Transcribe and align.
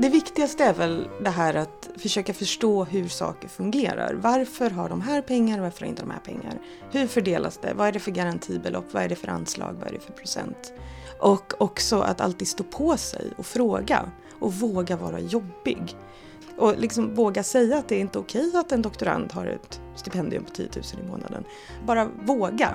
Det 0.00 0.08
viktigaste 0.08 0.64
är 0.64 0.74
väl 0.74 1.08
det 1.20 1.30
här 1.30 1.54
att 1.54 1.90
försöka 1.96 2.34
förstå 2.34 2.84
hur 2.84 3.08
saker 3.08 3.48
fungerar. 3.48 4.14
Varför 4.14 4.70
har 4.70 4.88
de 4.88 5.00
här 5.00 5.22
pengar, 5.22 5.60
varför 5.60 5.80
har 5.80 5.86
inte 5.86 6.02
de 6.02 6.10
här 6.10 6.20
pengar? 6.20 6.58
Hur 6.90 7.06
fördelas 7.06 7.58
det? 7.62 7.72
Vad 7.74 7.88
är 7.88 7.92
det 7.92 8.00
för 8.00 8.10
garantibelopp? 8.10 8.84
Vad 8.92 9.02
är 9.02 9.08
det 9.08 9.14
för 9.14 9.28
anslag? 9.28 9.76
Vad 9.78 9.88
är 9.88 9.92
det 9.92 10.00
för 10.00 10.12
procent? 10.12 10.72
Och 11.18 11.52
också 11.58 12.00
att 12.00 12.20
alltid 12.20 12.48
stå 12.48 12.64
på 12.64 12.96
sig 12.96 13.32
och 13.36 13.46
fråga 13.46 14.10
och 14.40 14.54
våga 14.54 14.96
vara 14.96 15.20
jobbig. 15.20 15.96
Och 16.56 16.78
liksom 16.78 17.14
våga 17.14 17.42
säga 17.42 17.78
att 17.78 17.88
det 17.88 17.94
är 17.94 18.00
inte 18.00 18.18
okej 18.18 18.52
att 18.54 18.72
en 18.72 18.82
doktorand 18.82 19.32
har 19.32 19.46
ett 19.46 19.80
stipendium 19.96 20.44
på 20.44 20.50
10 20.50 20.68
000 20.76 21.04
i 21.04 21.08
månaden. 21.08 21.44
Bara 21.86 22.08
våga. 22.24 22.74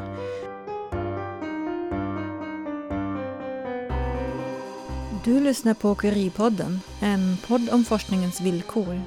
Du 5.25 5.39
lyssnar 5.39 5.73
på 5.73 5.89
Åkeripodden, 5.89 6.79
en 7.01 7.37
podd 7.47 7.69
om 7.69 7.83
forskningens 7.83 8.41
villkor. 8.41 9.01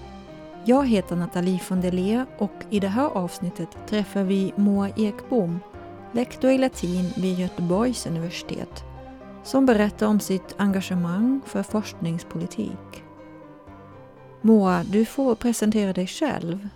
Jag 0.64 0.88
heter 0.88 1.16
Nathalie 1.16 1.60
von 1.68 1.80
der 1.80 1.92
Lee 1.92 2.26
och 2.38 2.52
i 2.70 2.80
det 2.80 2.88
här 2.88 3.08
avsnittet 3.08 3.68
träffar 3.88 4.22
vi 4.22 4.52
Moa 4.56 4.88
Ekbom, 4.96 5.60
lektor 6.12 6.50
i 6.50 6.58
latin 6.58 7.12
vid 7.16 7.38
Göteborgs 7.38 8.06
universitet, 8.06 8.84
som 9.44 9.66
berättar 9.66 10.06
om 10.06 10.20
sitt 10.20 10.54
engagemang 10.56 11.40
för 11.46 11.62
forskningspolitik. 11.62 13.04
Moa, 14.42 14.84
du 14.84 15.04
får 15.04 15.34
presentera 15.34 15.92
dig 15.92 16.06
själv. 16.06 16.68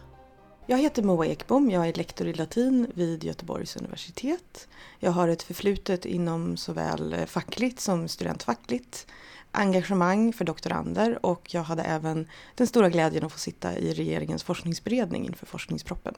Jag 0.71 0.79
heter 0.79 1.03
Moa 1.03 1.27
Ekbom, 1.27 1.71
jag 1.71 1.89
är 1.89 1.95
lektor 1.95 2.27
i 2.27 2.33
latin 2.33 2.87
vid 2.95 3.25
Göteborgs 3.25 3.77
universitet. 3.77 4.69
Jag 4.99 5.11
har 5.11 5.29
ett 5.29 5.43
förflutet 5.43 6.05
inom 6.05 6.57
såväl 6.57 7.27
fackligt 7.27 7.81
som 7.81 8.09
studentfackligt 8.09 9.07
engagemang 9.51 10.33
för 10.33 10.45
doktorander 10.45 11.27
och 11.27 11.55
jag 11.55 11.63
hade 11.63 11.83
även 11.83 12.29
den 12.55 12.67
stora 12.67 12.91
glädjen 12.91 13.25
att 13.25 13.33
få 13.33 13.39
sitta 13.39 13.79
i 13.79 13.95
regeringens 13.95 14.43
forskningsberedning 14.43 15.27
inför 15.27 15.47
forskningsproppen. 15.47 16.15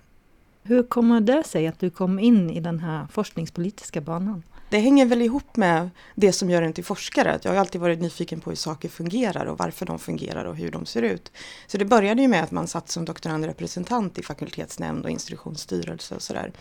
Hur 0.63 0.83
kommer 0.83 1.21
det 1.21 1.45
sig 1.45 1.67
att 1.67 1.79
du 1.79 1.91
kom 1.91 2.19
in 2.19 2.51
i 2.51 2.61
den 2.61 2.79
här 2.79 3.07
forskningspolitiska 3.07 4.01
banan? 4.01 4.43
Det 4.73 4.79
hänger 4.79 5.07
väl 5.07 5.23
ihop 5.23 5.57
med 5.57 5.91
det 6.15 6.33
som 6.33 6.51
gör 6.51 6.63
en 6.63 6.73
till 6.73 6.85
forskare. 6.85 7.39
Jag 7.43 7.53
har 7.53 7.59
alltid 7.59 7.81
varit 7.81 8.01
nyfiken 8.01 8.41
på 8.41 8.51
hur 8.51 8.57
saker 8.57 8.89
fungerar 8.89 9.47
och 9.47 9.59
varför 9.59 9.87
de 9.87 9.99
fungerar 9.99 10.45
och 10.45 10.57
hur 10.57 10.71
de 10.71 10.87
ser 10.87 11.03
ut. 11.03 11.33
Så 11.67 11.79
det 11.79 11.85
började 11.85 12.23
ju 12.23 12.29
med 12.29 12.43
att 12.43 12.51
man 12.51 12.67
satt 12.67 12.89
som 12.89 13.05
doktorandrepresentant 13.05 14.19
i 14.19 14.23
fakultetsnämnd 14.23 15.05
och 15.05 15.11
institutionsstyrelse 15.11 16.15
och 16.15 16.23
sådär. 16.23 16.53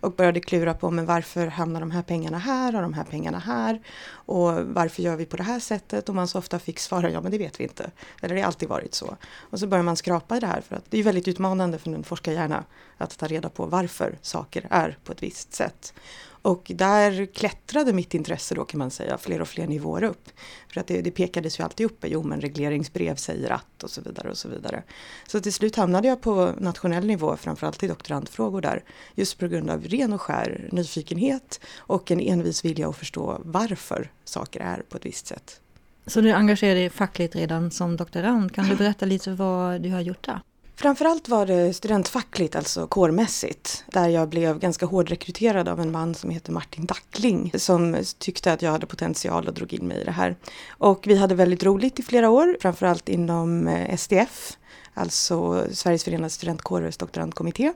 Och 0.00 0.12
började 0.12 0.40
klura 0.40 0.74
på 0.74 0.90
men 0.90 1.06
varför 1.06 1.46
hamnar 1.46 1.80
de 1.80 1.90
här 1.90 2.02
pengarna 2.02 2.38
här 2.38 2.76
och 2.76 2.82
de 2.82 2.94
här 2.94 3.04
pengarna 3.04 3.38
här? 3.38 3.82
Och 4.10 4.52
varför 4.52 5.02
gör 5.02 5.16
vi 5.16 5.26
på 5.26 5.36
det 5.36 5.42
här 5.42 5.60
sättet? 5.60 6.08
Och 6.08 6.14
man 6.14 6.28
så 6.28 6.38
ofta 6.38 6.58
fick 6.58 6.78
svara 6.78 7.10
ja 7.10 7.20
men 7.20 7.32
det 7.32 7.38
vet 7.38 7.60
vi 7.60 7.64
inte. 7.64 7.90
Eller 8.22 8.34
det 8.34 8.40
har 8.40 8.46
alltid 8.46 8.68
varit 8.68 8.94
så. 8.94 9.16
Och 9.50 9.60
så 9.60 9.66
börjar 9.66 9.84
man 9.84 9.96
skrapa 9.96 10.36
i 10.36 10.40
det 10.40 10.46
här 10.46 10.60
för 10.60 10.76
att 10.76 10.84
det 10.90 10.98
är 10.98 11.02
väldigt 11.02 11.28
utmanande 11.28 11.78
för 11.78 11.90
en 11.90 12.04
forskarhjärna 12.04 12.64
att 12.98 13.18
ta 13.18 13.26
reda 13.26 13.48
på 13.48 13.66
varför 13.66 14.18
saker 14.22 14.66
är 14.70 14.98
på 15.04 15.12
ett 15.12 15.22
visst 15.22 15.54
sätt. 15.54 15.94
Och 16.42 16.72
där 16.74 17.26
klättrade 17.26 17.92
mitt 17.92 18.14
intresse 18.14 18.54
då 18.54 18.64
kan 18.64 18.78
man 18.78 18.90
säga 18.90 19.18
fler 19.18 19.40
och 19.40 19.48
fler 19.48 19.66
nivåer 19.66 20.02
upp. 20.02 20.30
För 20.68 20.80
att 20.80 20.86
det, 20.86 21.02
det 21.02 21.10
pekades 21.10 21.60
ju 21.60 21.64
alltid 21.64 21.86
upp, 21.86 22.04
jo 22.08 22.22
men 22.22 22.40
regleringsbrev 22.40 23.14
säger 23.14 23.50
att 23.50 23.82
och 23.82 23.90
så 23.90 24.00
vidare 24.00 24.30
och 24.30 24.38
så 24.38 24.48
vidare. 24.48 24.82
Så 25.26 25.40
till 25.40 25.52
slut 25.52 25.76
hamnade 25.76 26.08
jag 26.08 26.20
på 26.20 26.52
nationell 26.58 27.06
nivå, 27.06 27.36
framförallt 27.36 27.82
i 27.82 27.88
doktorandfrågor 27.88 28.60
där. 28.60 28.84
Just 29.14 29.38
på 29.38 29.48
grund 29.48 29.70
av 29.70 29.84
ren 29.84 30.12
och 30.12 30.20
skär 30.20 30.68
nyfikenhet 30.72 31.60
och 31.76 32.10
en 32.10 32.20
envis 32.20 32.64
vilja 32.64 32.88
att 32.88 32.96
förstå 32.96 33.40
varför 33.44 34.10
saker 34.24 34.60
är 34.60 34.82
på 34.88 34.96
ett 34.96 35.06
visst 35.06 35.26
sätt. 35.26 35.60
Så 36.06 36.20
du 36.20 36.32
engagerade 36.32 36.80
dig 36.80 36.90
fackligt 36.90 37.36
redan 37.36 37.70
som 37.70 37.96
doktorand. 37.96 38.54
Kan 38.54 38.68
du 38.68 38.76
berätta 38.76 39.06
lite 39.06 39.32
vad 39.32 39.80
du 39.80 39.90
har 39.90 40.00
gjort 40.00 40.26
där? 40.26 40.40
Framförallt 40.80 41.28
var 41.28 41.46
det 41.46 41.74
studentfackligt, 41.74 42.56
alltså 42.56 42.86
kårmässigt, 42.86 43.84
där 43.86 44.08
jag 44.08 44.28
blev 44.28 44.58
ganska 44.58 44.86
hårdrekryterad 44.86 45.68
av 45.68 45.80
en 45.80 45.92
man 45.92 46.14
som 46.14 46.30
heter 46.30 46.52
Martin 46.52 46.86
Dackling 46.86 47.52
som 47.54 47.96
tyckte 48.18 48.52
att 48.52 48.62
jag 48.62 48.70
hade 48.70 48.86
potential 48.86 49.48
och 49.48 49.54
drog 49.54 49.72
in 49.72 49.88
mig 49.88 50.00
i 50.00 50.04
det 50.04 50.10
här. 50.10 50.36
Och 50.68 51.06
vi 51.06 51.16
hade 51.16 51.34
väldigt 51.34 51.62
roligt 51.62 51.98
i 51.98 52.02
flera 52.02 52.30
år, 52.30 52.56
framförallt 52.60 53.08
inom 53.08 53.68
eh, 53.68 53.96
SDF, 53.96 54.56
alltså 54.94 55.66
Sveriges 55.72 56.04
förenade 56.04 56.30
studentkårers 56.30 56.96
doktorandkommitté. 56.96 57.72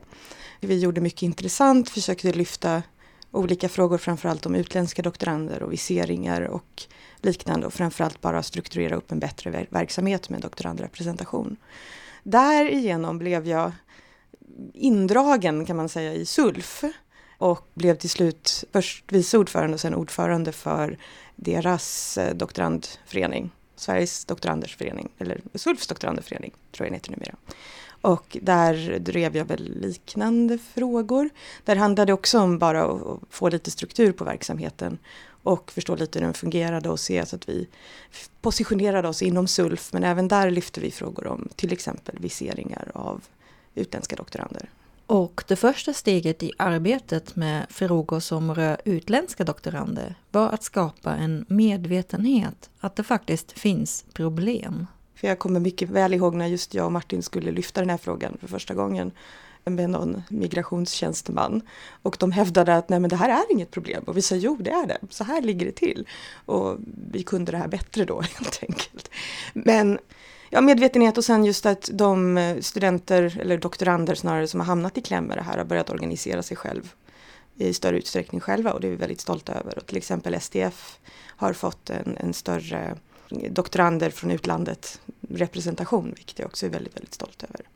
Vi 0.61 0.78
gjorde 0.78 1.01
mycket 1.01 1.23
intressant, 1.23 1.91
försökte 1.91 2.33
lyfta 2.33 2.83
olika 3.31 3.69
frågor, 3.69 3.99
framförallt 3.99 4.47
om 4.47 4.55
utländska 4.55 5.03
doktorander 5.03 5.62
och 5.62 5.73
viseringar 5.73 6.43
och 6.43 6.83
liknande 7.23 7.67
och 7.67 7.75
framförallt 7.75 8.21
bara 8.21 8.43
strukturera 8.43 8.97
upp 8.97 9.12
en 9.12 9.19
bättre 9.19 9.67
verksamhet 9.71 10.31
med 10.31 10.41
doktorandrepresentation. 10.41 11.57
Därigenom 12.25 13.19
blev 13.19 13.49
jag 13.49 13.73
indragen 14.73 15.67
kan 15.67 15.77
man 15.77 15.89
säga 15.89 16.15
i 16.15 16.27
SULF 16.27 16.85
och 17.39 17.69
blev 17.75 17.95
till 17.95 18.11
slut 18.11 18.65
först 18.73 19.05
vice 19.12 19.39
ordförande 19.39 19.75
och 19.75 19.81
sen 19.81 19.95
ordförande 19.95 20.53
för 20.53 20.99
deras 21.37 22.19
eh, 22.19 22.34
doktorandförening, 22.34 23.51
Sveriges 23.77 24.25
doktoranders 24.25 24.77
förening, 24.77 25.09
eller 25.19 25.41
SULFs 25.55 25.87
doktorandförening 25.87 26.53
tror 26.73 26.87
jag 26.87 26.93
den 26.93 26.95
heter 26.95 27.11
numera. 27.11 27.34
Och 28.01 28.37
där 28.43 28.99
drev 28.99 29.37
jag 29.37 29.45
väl 29.45 29.81
liknande 29.81 30.59
frågor. 30.59 31.31
Där 31.65 31.77
handlade 31.77 32.11
det 32.11 32.13
också 32.13 32.39
om 32.39 32.59
bara 32.59 32.84
att 32.84 33.21
få 33.31 33.49
lite 33.49 33.71
struktur 33.71 34.13
på 34.13 34.25
verksamheten 34.25 34.99
och 35.44 35.72
förstå 35.72 35.97
lite 35.97 36.19
hur 36.19 36.27
den 36.27 36.34
fungerade 36.34 36.88
och 36.88 37.00
se 37.00 37.27
så 37.27 37.37
att 37.37 37.49
vi 37.49 37.69
positionerade 38.41 39.09
oss 39.09 39.22
inom 39.22 39.47
SULF 39.47 39.93
men 39.93 40.05
även 40.05 40.28
där 40.28 40.50
lyfte 40.50 40.81
vi 40.81 40.91
frågor 40.91 41.27
om 41.27 41.49
till 41.56 41.72
exempel 41.72 42.19
viseringar 42.19 42.91
av 42.94 43.25
utländska 43.75 44.16
doktorander. 44.16 44.71
Och 45.06 45.44
det 45.49 45.56
första 45.56 45.93
steget 45.93 46.43
i 46.43 46.53
arbetet 46.59 47.37
med 47.37 47.66
frågor 47.71 48.21
som 48.21 48.54
rör 48.54 48.81
utländska 48.84 49.44
doktorander 49.44 50.15
var 50.31 50.49
att 50.49 50.62
skapa 50.62 51.15
en 51.15 51.44
medvetenhet 51.49 52.71
att 52.81 52.97
det 52.97 53.03
faktiskt 53.03 53.59
finns 53.59 54.04
problem. 54.12 54.87
För 55.15 55.28
jag 55.28 55.38
kommer 55.38 55.60
mycket 55.60 55.88
väl 55.88 56.15
ihåg 56.15 56.34
när 56.34 56.47
just 56.47 56.75
jag 56.75 56.87
och 56.87 56.93
Martin 56.93 57.22
skulle 57.22 57.50
lyfta 57.50 57.81
den 57.81 57.91
här 57.91 57.99
frågan 57.99 58.37
för 58.41 58.49
första 58.49 58.75
gången 58.75 59.12
med 59.65 59.91
någon 59.91 60.23
migrationstjänsteman. 60.29 61.63
Och 62.03 62.17
de 62.21 62.33
hävdade 62.33 62.77
att 62.77 62.89
nej 62.89 63.01
men 63.01 63.11
det 63.11 63.17
här 63.17 63.29
är 63.29 63.53
inget 63.53 63.71
problem. 63.71 64.05
Och 64.05 64.17
vi 64.17 64.23
sa 64.23 64.35
jo 64.35 64.57
det 64.61 64.71
är 64.71 64.87
det, 64.87 64.99
så 65.11 65.25
här 65.25 65.43
ligger 65.43 65.67
det 65.67 65.73
till. 65.73 66.09
Och 66.47 66.79
vi 67.11 67.23
kunde 67.23 67.53
det 67.53 67.59
här 67.59 67.69
bättre 67.69 68.05
då 68.05 68.21
helt 68.39 68.63
enkelt. 68.63 69.11
Men 69.53 69.99
ja, 70.51 70.61
medvetenhet 70.61 71.19
och 71.19 71.25
sen 71.25 71.45
just 71.45 71.67
att 71.67 71.91
de 71.93 72.39
eh, 72.39 72.61
studenter, 72.61 73.39
eller 73.41 73.59
doktorander 73.59 74.15
snarare, 74.15 74.47
som 74.47 74.61
har 74.61 74.67
hamnat 74.67 74.99
i 74.99 75.03
kläm 75.03 75.25
med 75.25 75.39
det 75.39 75.43
här 75.43 75.59
har 75.59 75.65
börjat 75.65 75.91
organisera 75.91 76.43
sig 76.43 76.57
själv 76.57 76.95
i 77.57 77.75
större 77.75 77.99
utsträckning 77.99 78.41
själva 78.41 78.73
och 78.73 78.81
det 78.81 78.87
är 78.87 78.91
vi 78.91 78.97
väldigt 78.97 79.21
stolta 79.21 79.53
över. 79.55 79.79
Och 79.79 79.87
till 79.87 79.97
exempel 79.97 80.41
STF 80.41 80.99
har 81.37 81.53
fått 81.53 81.91
en, 81.91 82.17
en 82.17 82.35
större 82.35 82.97
doktorander 83.51 84.11
från 84.11 84.31
utlandet 84.31 85.01
representation, 85.29 86.13
vilket 86.17 86.39
jag 86.39 86.47
också 86.47 86.67
är 86.67 86.71
väldigt, 86.71 86.97
väldigt 86.97 87.15
stolt 87.15 87.43
över 87.43 87.67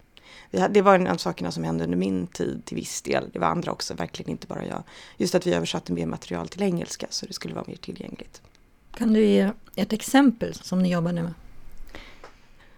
det 0.51 0.83
var 0.83 0.95
en 0.95 1.07
av 1.07 1.17
sakerna 1.17 1.51
som 1.51 1.65
hände 1.65 1.85
under 1.85 1.99
min 1.99 2.27
tid 2.27 2.65
till 2.65 2.77
viss 2.77 3.03
del. 3.03 3.31
Det 3.33 3.39
var 3.39 3.49
andra 3.49 3.73
också, 3.73 3.95
verkligen 3.95 4.31
inte 4.31 4.47
bara 4.47 4.67
jag. 4.67 4.83
Just 5.17 5.35
att 5.35 5.47
vi 5.47 5.55
översatte 5.55 5.93
mer 5.93 6.07
material 6.07 6.49
till 6.49 6.63
engelska 6.63 7.07
så 7.11 7.27
det 7.27 7.33
skulle 7.33 7.55
vara 7.55 7.65
mer 7.69 7.77
tillgängligt. 7.77 8.43
Kan 8.97 9.13
du 9.13 9.25
ge 9.27 9.51
ett 9.75 9.93
exempel 9.93 10.55
som 10.55 10.83
ni 10.83 10.93
jobbade 10.93 11.23
med? 11.23 11.35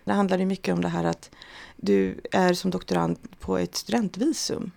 Det 0.04 0.12
handlade 0.12 0.46
mycket 0.46 0.74
om 0.74 0.80
det 0.80 0.88
här 0.88 1.04
att 1.04 1.30
du 1.76 2.20
är 2.32 2.54
som 2.54 2.70
doktorand 2.70 3.18
på 3.40 3.58
ett 3.58 3.74
studentvisum. 3.74 4.70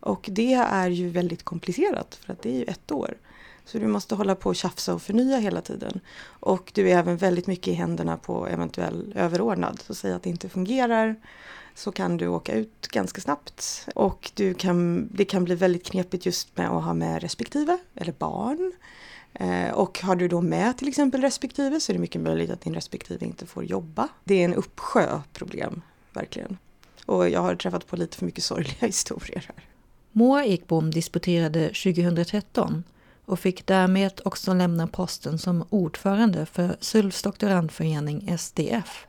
Och 0.00 0.28
det 0.32 0.54
är 0.54 0.90
ju 0.90 1.08
väldigt 1.08 1.42
komplicerat 1.42 2.14
för 2.14 2.32
att 2.32 2.42
det 2.42 2.48
är 2.48 2.58
ju 2.58 2.64
ett 2.64 2.92
år. 2.92 3.14
Så 3.64 3.78
du 3.78 3.86
måste 3.86 4.14
hålla 4.14 4.34
på 4.34 4.48
och 4.48 4.56
tjafsa 4.56 4.94
och 4.94 5.02
förnya 5.02 5.38
hela 5.38 5.60
tiden. 5.60 6.00
Och 6.24 6.70
du 6.74 6.90
är 6.90 6.98
även 6.98 7.16
väldigt 7.16 7.46
mycket 7.46 7.68
i 7.68 7.72
händerna 7.72 8.16
på 8.16 8.46
eventuell 8.46 9.12
överordnad. 9.16 9.82
Så 9.86 9.94
säg 9.94 10.12
att 10.12 10.22
det 10.22 10.30
inte 10.30 10.48
fungerar 10.48 11.16
så 11.74 11.92
kan 11.92 12.16
du 12.16 12.28
åka 12.28 12.54
ut 12.54 12.88
ganska 12.88 13.20
snabbt. 13.20 13.88
Och 13.94 14.30
du 14.34 14.54
kan, 14.54 15.08
det 15.12 15.24
kan 15.24 15.44
bli 15.44 15.54
väldigt 15.54 15.84
knepigt 15.84 16.26
just 16.26 16.56
med 16.56 16.70
att 16.70 16.84
ha 16.84 16.94
med 16.94 17.22
respektive 17.22 17.78
eller 17.94 18.12
barn. 18.12 18.72
Eh, 19.34 19.70
och 19.70 20.00
har 20.00 20.16
du 20.16 20.28
då 20.28 20.40
med 20.40 20.78
till 20.78 20.88
exempel 20.88 21.20
respektive 21.20 21.80
så 21.80 21.92
är 21.92 21.94
det 21.94 22.00
mycket 22.00 22.20
möjligt 22.20 22.50
att 22.50 22.60
din 22.60 22.74
respektive 22.74 23.26
inte 23.26 23.46
får 23.46 23.64
jobba. 23.64 24.08
Det 24.24 24.34
är 24.34 24.44
en 24.44 24.54
uppsjö 24.54 25.20
problem, 25.32 25.82
verkligen. 26.12 26.58
Och 27.06 27.28
jag 27.28 27.40
har 27.40 27.54
träffat 27.54 27.86
på 27.86 27.96
lite 27.96 28.16
för 28.16 28.26
mycket 28.26 28.44
sorgliga 28.44 28.76
historier 28.86 29.44
här. 29.46 29.64
Moa 30.12 30.44
Ekbom 30.44 30.90
disputerade 30.90 31.68
2013 31.68 32.84
och 33.24 33.38
fick 33.38 33.66
därmed 33.66 34.20
också 34.24 34.54
lämna 34.54 34.86
posten 34.86 35.38
som 35.38 35.64
ordförande 35.70 36.46
för 36.46 36.76
SULFs 36.80 37.22
doktorandförening 37.22 38.38
SDF. 38.38 39.06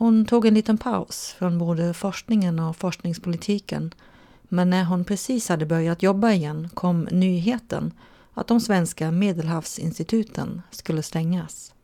Hon 0.00 0.26
tog 0.26 0.46
en 0.46 0.54
liten 0.54 0.78
paus 0.78 1.34
från 1.38 1.58
både 1.58 1.94
forskningen 1.94 2.58
och 2.58 2.76
forskningspolitiken. 2.76 3.94
Men 4.42 4.70
när 4.70 4.84
hon 4.84 5.04
precis 5.04 5.48
hade 5.48 5.66
börjat 5.66 6.02
jobba 6.02 6.32
igen 6.32 6.68
kom 6.74 7.08
nyheten 7.10 7.92
att 8.34 8.46
de 8.46 8.60
svenska 8.60 9.10
medelhavsinstituten 9.10 10.62
skulle 10.70 11.02
stängas. 11.02 11.74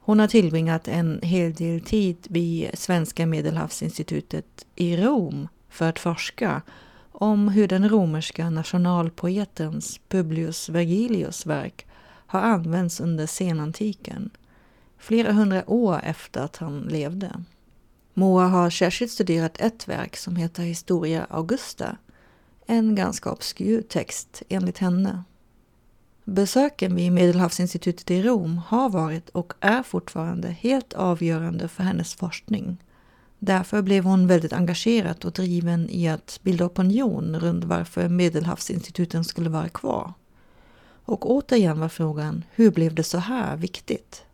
Hon 0.00 0.18
har 0.20 0.26
tillbringat 0.26 0.88
en 0.88 1.20
hel 1.22 1.52
del 1.52 1.80
tid 1.80 2.16
vid 2.30 2.78
Svenska 2.78 3.26
Medelhavsinstitutet 3.26 4.66
i 4.74 4.96
Rom 4.96 5.48
för 5.68 5.88
att 5.88 5.98
forska 5.98 6.62
om 7.12 7.48
hur 7.48 7.68
den 7.68 7.88
romerska 7.88 8.50
nationalpoetens 8.50 10.00
Publius 10.08 10.68
Vergilius 10.68 11.46
verk 11.46 11.86
har 12.26 12.40
använts 12.40 13.00
under 13.00 13.26
senantiken, 13.26 14.30
flera 14.98 15.32
hundra 15.32 15.70
år 15.70 16.00
efter 16.04 16.40
att 16.40 16.56
han 16.56 16.80
levde. 16.80 17.44
Moa 18.18 18.46
har 18.46 18.70
särskilt 18.70 19.12
studerat 19.12 19.60
ett 19.60 19.88
verk 19.88 20.16
som 20.16 20.36
heter 20.36 20.62
Historia 20.62 21.26
Augusta, 21.30 21.96
en 22.66 22.94
ganska 22.94 23.30
obskyr 23.30 23.82
text 23.82 24.42
enligt 24.48 24.78
henne. 24.78 25.22
Besöken 26.24 26.94
vid 26.94 27.12
Medelhavsinstitutet 27.12 28.10
i 28.10 28.22
Rom 28.22 28.60
har 28.66 28.90
varit 28.90 29.28
och 29.28 29.52
är 29.60 29.82
fortfarande 29.82 30.48
helt 30.48 30.92
avgörande 30.92 31.68
för 31.68 31.82
hennes 31.82 32.14
forskning. 32.14 32.76
Därför 33.38 33.82
blev 33.82 34.04
hon 34.04 34.26
väldigt 34.26 34.52
engagerad 34.52 35.24
och 35.24 35.32
driven 35.32 35.90
i 35.90 36.08
att 36.08 36.40
bilda 36.42 36.64
opinion 36.64 37.36
runt 37.40 37.64
varför 37.64 38.08
Medelhavsinstituten 38.08 39.24
skulle 39.24 39.50
vara 39.50 39.68
kvar. 39.68 40.12
Och 41.04 41.30
återigen 41.30 41.80
var 41.80 41.88
frågan, 41.88 42.44
hur 42.50 42.70
blev 42.70 42.94
det 42.94 43.04
så 43.04 43.18
här 43.18 43.56
viktigt? 43.56 44.24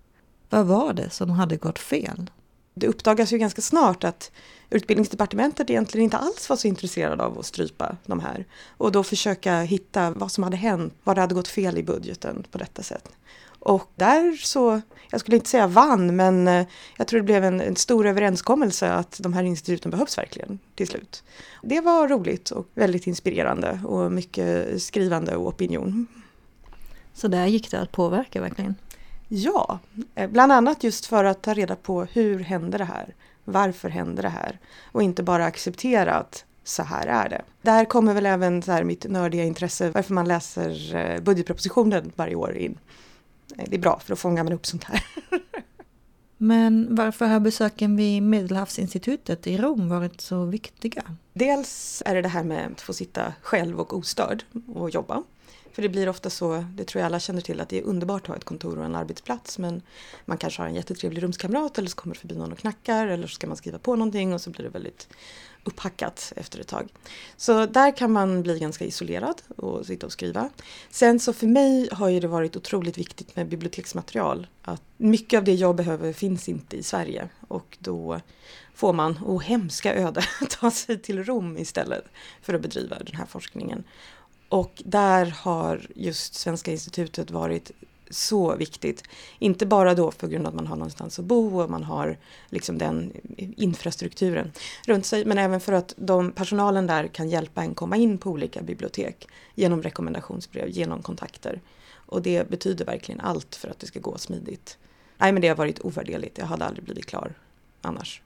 Vad 0.50 0.66
var 0.66 0.92
det 0.92 1.10
som 1.10 1.30
hade 1.30 1.56
gått 1.56 1.78
fel? 1.78 2.30
Det 2.74 2.86
uppdagas 2.86 3.32
ju 3.32 3.38
ganska 3.38 3.62
snart 3.62 4.04
att 4.04 4.30
utbildningsdepartementet 4.70 5.70
egentligen 5.70 6.04
inte 6.04 6.16
alls 6.16 6.48
var 6.48 6.56
så 6.56 6.68
intresserad 6.68 7.20
av 7.20 7.38
att 7.38 7.46
strypa 7.46 7.96
de 8.06 8.20
här. 8.20 8.46
Och 8.76 8.92
då 8.92 9.04
försöka 9.04 9.60
hitta 9.60 10.10
vad 10.10 10.32
som 10.32 10.44
hade 10.44 10.56
hänt, 10.56 10.94
vad 11.04 11.16
det 11.16 11.20
hade 11.20 11.34
gått 11.34 11.48
fel 11.48 11.78
i 11.78 11.82
budgeten 11.82 12.46
på 12.50 12.58
detta 12.58 12.82
sätt. 12.82 13.08
Och 13.64 13.90
där 13.94 14.36
så, 14.36 14.80
jag 15.10 15.20
skulle 15.20 15.36
inte 15.36 15.48
säga 15.48 15.66
vann, 15.66 16.16
men 16.16 16.48
eh, 16.48 16.66
jag 16.96 17.06
tror 17.06 17.20
det 17.20 17.24
blev 17.24 17.44
en, 17.44 17.60
en, 17.60 17.76
stor 17.76 18.06
överenskommelse 18.06 18.92
att 18.92 19.20
de 19.22 19.32
här 19.32 19.42
instituten 19.42 19.90
behövs 19.90 20.18
verkligen 20.18 20.58
till 20.74 20.88
slut. 20.88 21.22
Det 21.62 21.80
var 21.80 22.08
roligt 22.08 22.50
och 22.50 22.68
väldigt 22.74 23.06
inspirerande 23.06 23.80
och 23.84 24.12
mycket 24.12 24.82
skrivande 24.82 25.36
och 25.36 25.48
opinion. 25.48 26.06
Så 27.14 27.28
där 27.28 27.46
gick 27.46 27.70
det 27.70 27.80
att 27.80 27.92
påverka 27.92 28.40
verkligen? 28.40 28.74
Ja, 29.28 29.78
eh, 30.14 30.30
bland 30.30 30.52
annat 30.52 30.84
just 30.84 31.06
för 31.06 31.24
att 31.24 31.42
ta 31.42 31.54
reda 31.54 31.76
på 31.76 32.04
hur 32.04 32.38
händer 32.40 32.78
det 32.78 32.84
här? 32.84 33.14
Varför 33.44 33.88
händer 33.88 34.22
det 34.22 34.28
här? 34.28 34.58
Och 34.92 35.02
inte 35.02 35.22
bara 35.22 35.44
acceptera 35.44 36.14
att 36.14 36.44
så 36.64 36.82
här 36.82 37.06
är 37.06 37.28
det. 37.28 37.42
Där 37.62 37.84
kommer 37.84 38.14
väl 38.14 38.26
även 38.26 38.62
så 38.62 38.72
här 38.72 38.84
mitt 38.84 39.04
nördiga 39.04 39.44
intresse 39.44 39.90
varför 39.90 40.14
man 40.14 40.28
läser 40.28 40.94
eh, 40.94 41.20
budgetpropositionen 41.20 42.12
varje 42.16 42.34
år 42.34 42.56
in. 42.56 42.78
Eh, 43.56 43.64
det 43.68 43.76
är 43.76 43.80
bra 43.80 43.98
för 43.98 44.08
då 44.08 44.16
fångar 44.16 44.44
man 44.44 44.52
upp 44.52 44.66
sånt 44.66 44.84
här. 44.84 45.04
Men 46.38 46.94
varför 46.94 47.26
har 47.26 47.40
besöken 47.40 47.96
vid 47.96 48.22
Medelhavsinstitutet 48.22 49.46
i 49.46 49.56
Rom 49.56 49.88
varit 49.88 50.20
så 50.20 50.44
viktiga? 50.44 51.02
Dels 51.32 52.02
är 52.06 52.14
det 52.14 52.22
det 52.22 52.28
här 52.28 52.44
med 52.44 52.72
att 52.72 52.80
få 52.80 52.92
sitta 52.92 53.32
själv 53.42 53.80
och 53.80 53.96
ostörd 53.96 54.44
och 54.74 54.90
jobba. 54.90 55.22
För 55.74 55.82
det 55.82 55.88
blir 55.88 56.08
ofta 56.08 56.30
så, 56.30 56.64
det 56.74 56.84
tror 56.84 57.00
jag 57.00 57.06
alla 57.06 57.20
känner 57.20 57.40
till, 57.40 57.60
att 57.60 57.68
det 57.68 57.78
är 57.78 57.82
underbart 57.82 58.22
att 58.22 58.28
ha 58.28 58.36
ett 58.36 58.44
kontor 58.44 58.78
och 58.78 58.84
en 58.84 58.94
arbetsplats 58.94 59.58
men 59.58 59.82
man 60.24 60.38
kanske 60.38 60.62
har 60.62 60.68
en 60.68 60.74
jättetrevlig 60.74 61.22
rumskamrat 61.22 61.78
eller 61.78 61.88
så 61.88 61.96
kommer 61.96 62.14
det 62.14 62.20
förbi 62.20 62.34
någon 62.34 62.52
och 62.52 62.58
knackar 62.58 63.06
eller 63.06 63.26
så 63.26 63.34
ska 63.34 63.46
man 63.46 63.56
skriva 63.56 63.78
på 63.78 63.96
någonting 63.96 64.34
och 64.34 64.40
så 64.40 64.50
blir 64.50 64.62
det 64.62 64.70
väldigt 64.70 65.08
upphackat 65.64 66.32
efter 66.36 66.60
ett 66.60 66.68
tag. 66.68 66.88
Så 67.36 67.66
där 67.66 67.96
kan 67.96 68.12
man 68.12 68.42
bli 68.42 68.58
ganska 68.58 68.84
isolerad 68.84 69.42
och 69.56 69.86
sitta 69.86 70.06
och 70.06 70.12
skriva. 70.12 70.50
Sen 70.90 71.20
så 71.20 71.32
för 71.32 71.46
mig 71.46 71.88
har 71.92 72.08
ju 72.08 72.20
det 72.20 72.28
varit 72.28 72.56
otroligt 72.56 72.98
viktigt 72.98 73.36
med 73.36 73.48
biblioteksmaterial. 73.48 74.46
Att 74.62 74.82
mycket 74.96 75.38
av 75.38 75.44
det 75.44 75.54
jag 75.54 75.76
behöver 75.76 76.12
finns 76.12 76.48
inte 76.48 76.76
i 76.76 76.82
Sverige 76.82 77.28
och 77.48 77.76
då 77.80 78.20
får 78.74 78.92
man, 78.92 79.18
oh 79.24 79.42
hemska 79.42 79.94
öde, 79.94 80.22
ta 80.48 80.70
sig 80.70 80.98
till 80.98 81.24
Rom 81.24 81.58
istället 81.58 82.04
för 82.42 82.54
att 82.54 82.60
bedriva 82.60 82.98
den 82.98 83.16
här 83.16 83.26
forskningen. 83.26 83.84
Och 84.54 84.82
där 84.84 85.26
har 85.26 85.86
just 85.94 86.34
Svenska 86.34 86.70
institutet 86.72 87.30
varit 87.30 87.70
så 88.10 88.56
viktigt. 88.56 89.02
Inte 89.38 89.66
bara 89.66 89.94
då 89.94 90.10
på 90.10 90.26
grund 90.26 90.46
av 90.46 90.48
att 90.48 90.54
man 90.54 90.66
har 90.66 90.76
någonstans 90.76 91.18
att 91.18 91.24
bo 91.24 91.60
och 91.60 91.70
man 91.70 91.82
har 91.82 92.18
liksom 92.48 92.78
den 92.78 93.12
infrastrukturen 93.56 94.52
runt 94.86 95.06
sig, 95.06 95.24
men 95.24 95.38
även 95.38 95.60
för 95.60 95.72
att 95.72 95.94
de, 95.96 96.32
personalen 96.32 96.86
där 96.86 97.06
kan 97.06 97.28
hjälpa 97.28 97.62
en 97.62 97.74
komma 97.74 97.96
in 97.96 98.18
på 98.18 98.30
olika 98.30 98.62
bibliotek 98.62 99.28
genom 99.54 99.82
rekommendationsbrev, 99.82 100.68
genom 100.68 101.02
kontakter. 101.02 101.60
Och 101.90 102.22
det 102.22 102.50
betyder 102.50 102.84
verkligen 102.84 103.20
allt 103.20 103.54
för 103.54 103.68
att 103.68 103.78
det 103.78 103.86
ska 103.86 104.00
gå 104.00 104.18
smidigt. 104.18 104.78
Nej, 105.18 105.32
men 105.32 105.42
det 105.42 105.48
har 105.48 105.56
varit 105.56 105.80
ovärderligt. 105.80 106.38
Jag 106.38 106.46
hade 106.46 106.64
aldrig 106.64 106.84
blivit 106.84 107.06
klar 107.06 107.34
annars. 107.82 108.22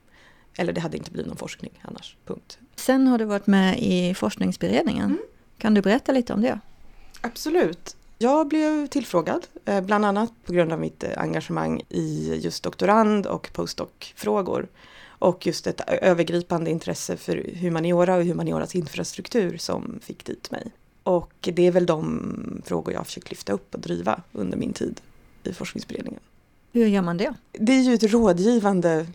Eller 0.57 0.73
det 0.73 0.81
hade 0.81 0.97
inte 0.97 1.11
blivit 1.11 1.27
någon 1.27 1.37
forskning 1.37 1.71
annars. 1.81 2.17
Punkt. 2.25 2.59
Sen 2.75 3.07
har 3.07 3.17
du 3.17 3.25
varit 3.25 3.47
med 3.47 3.79
i 3.79 4.13
forskningsberedningen. 4.13 5.05
Mm. 5.05 5.19
Kan 5.59 5.73
du 5.73 5.81
berätta 5.81 6.11
lite 6.11 6.33
om 6.33 6.41
det? 6.41 6.59
Absolut. 7.21 7.95
Jag 8.17 8.47
blev 8.47 8.87
tillfrågad, 8.87 9.47
eh, 9.65 9.81
bland 9.81 10.05
annat 10.05 10.31
på 10.45 10.53
grund 10.53 10.73
av 10.73 10.79
mitt 10.79 11.03
eh, 11.03 11.09
engagemang 11.17 11.81
i 11.89 12.35
just 12.43 12.63
doktorand 12.63 13.25
och 13.25 13.49
postdoc-frågor. 13.53 14.67
Och 15.07 15.47
just 15.47 15.67
ett 15.67 15.81
övergripande 15.87 16.71
intresse 16.71 17.17
för 17.17 17.55
humaniora 17.55 18.15
och 18.15 18.25
humanioras 18.25 18.75
infrastruktur 18.75 19.57
som 19.57 19.99
fick 20.01 20.25
dit 20.25 20.51
mig. 20.51 20.71
Och 21.03 21.33
det 21.41 21.67
är 21.67 21.71
väl 21.71 21.85
de 21.85 22.61
frågor 22.65 22.93
jag 22.93 22.99
har 22.99 23.05
försökt 23.05 23.29
lyfta 23.29 23.53
upp 23.53 23.75
och 23.75 23.81
driva 23.81 24.21
under 24.31 24.57
min 24.57 24.73
tid 24.73 25.01
i 25.43 25.53
forskningsberedningen. 25.53 26.19
Hur 26.71 26.87
gör 26.87 27.01
man 27.01 27.17
det? 27.17 27.33
Det 27.51 27.71
är 27.71 27.81
ju 27.81 27.93
ett 27.93 28.03
rådgivande 28.03 29.07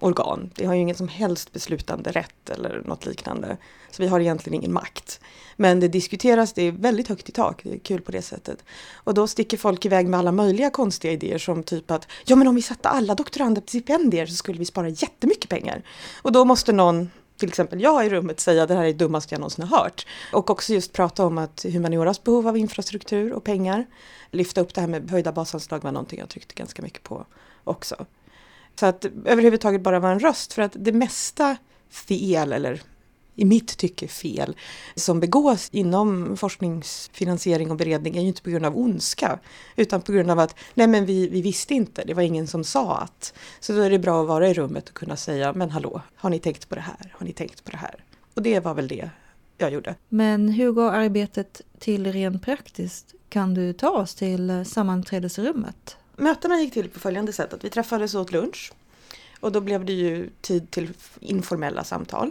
organ. 0.00 0.50
Det 0.54 0.64
har 0.64 0.74
ju 0.74 0.80
ingen 0.80 0.96
som 0.96 1.08
helst 1.08 1.52
beslutande 1.52 2.10
rätt 2.10 2.50
eller 2.50 2.82
något 2.84 3.06
liknande. 3.06 3.56
Så 3.90 4.02
vi 4.02 4.08
har 4.08 4.20
egentligen 4.20 4.54
ingen 4.54 4.72
makt. 4.72 5.20
Men 5.56 5.80
det 5.80 5.88
diskuteras, 5.88 6.52
det 6.52 6.62
är 6.62 6.72
väldigt 6.72 7.08
högt 7.08 7.28
i 7.28 7.32
tak, 7.32 7.60
det 7.64 7.74
är 7.74 7.78
kul 7.78 8.00
på 8.00 8.12
det 8.12 8.22
sättet. 8.22 8.64
Och 8.94 9.14
då 9.14 9.26
sticker 9.26 9.56
folk 9.56 9.84
iväg 9.84 10.08
med 10.08 10.20
alla 10.20 10.32
möjliga 10.32 10.70
konstiga 10.70 11.12
idéer 11.12 11.38
som 11.38 11.62
typ 11.62 11.90
att 11.90 12.06
ja 12.24 12.36
men 12.36 12.46
om 12.46 12.54
vi 12.54 12.62
satte 12.62 12.88
alla 12.88 13.14
doktorander 13.14 13.60
på 13.60 13.68
stipendier 13.68 14.26
så 14.26 14.34
skulle 14.34 14.58
vi 14.58 14.64
spara 14.64 14.88
jättemycket 14.88 15.50
pengar. 15.50 15.82
Och 16.22 16.32
då 16.32 16.44
måste 16.44 16.72
någon 16.72 17.10
till 17.40 17.48
exempel 17.48 17.80
jag 17.80 18.06
i 18.06 18.10
rummet 18.10 18.40
säga 18.40 18.66
det 18.66 18.74
här 18.74 18.82
är 18.82 18.86
det 18.86 18.92
dummaste 18.92 19.34
jag 19.34 19.40
någonsin 19.40 19.64
har 19.64 19.78
hört. 19.78 20.06
Och 20.32 20.50
också 20.50 20.72
just 20.72 20.92
prata 20.92 21.26
om 21.26 21.38
att 21.38 21.64
humanioras 21.72 22.24
behov 22.24 22.48
av 22.48 22.56
infrastruktur 22.56 23.32
och 23.32 23.44
pengar. 23.44 23.86
Lyfta 24.30 24.60
upp 24.60 24.74
det 24.74 24.80
här 24.80 24.88
med 24.88 25.10
höjda 25.10 25.32
basanslag 25.32 25.82
var 25.82 25.92
någonting 25.92 26.18
jag 26.18 26.28
tryckte 26.28 26.54
ganska 26.54 26.82
mycket 26.82 27.02
på 27.02 27.26
också. 27.64 28.06
Så 28.74 28.86
att 28.86 29.06
överhuvudtaget 29.24 29.82
bara 29.82 30.00
vara 30.00 30.12
en 30.12 30.20
röst 30.20 30.52
för 30.52 30.62
att 30.62 30.72
det 30.78 30.92
mesta 30.92 31.56
fel 31.90 32.52
eller 32.52 32.82
i 33.40 33.44
mitt 33.44 33.76
tycke 33.76 34.08
fel 34.08 34.56
som 34.94 35.20
begås 35.20 35.68
inom 35.72 36.36
forskningsfinansiering 36.36 37.70
och 37.70 37.76
beredning 37.76 38.16
är 38.16 38.20
ju 38.20 38.28
inte 38.28 38.42
på 38.42 38.50
grund 38.50 38.66
av 38.66 38.78
ondska 38.78 39.38
utan 39.76 40.02
på 40.02 40.12
grund 40.12 40.30
av 40.30 40.38
att 40.38 40.54
nej 40.74 40.86
men 40.86 41.06
vi, 41.06 41.28
vi 41.28 41.42
visste 41.42 41.74
inte, 41.74 42.04
det 42.04 42.14
var 42.14 42.22
ingen 42.22 42.46
som 42.46 42.64
sa 42.64 42.96
att. 42.96 43.34
Så 43.60 43.72
då 43.72 43.80
är 43.80 43.90
det 43.90 43.98
bra 43.98 44.22
att 44.22 44.28
vara 44.28 44.48
i 44.48 44.54
rummet 44.54 44.88
och 44.88 44.94
kunna 44.94 45.16
säga 45.16 45.52
men 45.52 45.70
hallå, 45.70 46.02
har 46.14 46.30
ni 46.30 46.38
tänkt 46.38 46.68
på 46.68 46.74
det 46.74 46.80
här? 46.80 47.14
Har 47.18 47.26
ni 47.26 47.32
tänkt 47.32 47.64
på 47.64 47.70
det 47.70 47.76
här? 47.76 48.04
Och 48.34 48.42
det 48.42 48.60
var 48.60 48.74
väl 48.74 48.88
det 48.88 49.10
jag 49.58 49.72
gjorde. 49.72 49.94
Men 50.08 50.48
hur 50.48 50.72
går 50.72 50.90
arbetet 50.90 51.60
till 51.78 52.12
rent 52.12 52.42
praktiskt? 52.42 53.14
Kan 53.28 53.54
du 53.54 53.72
ta 53.72 53.90
oss 53.90 54.14
till 54.14 54.64
sammanträdesrummet? 54.66 55.96
Mötena 56.20 56.60
gick 56.60 56.72
till 56.72 56.90
på 56.90 57.00
följande 57.00 57.32
sätt 57.32 57.52
att 57.52 57.64
vi 57.64 57.70
träffades 57.70 58.14
och 58.14 58.20
åt 58.20 58.32
lunch. 58.32 58.72
Och 59.40 59.52
då 59.52 59.60
blev 59.60 59.84
det 59.84 59.92
ju 59.92 60.30
tid 60.40 60.70
till 60.70 60.92
informella 61.20 61.84
samtal. 61.84 62.30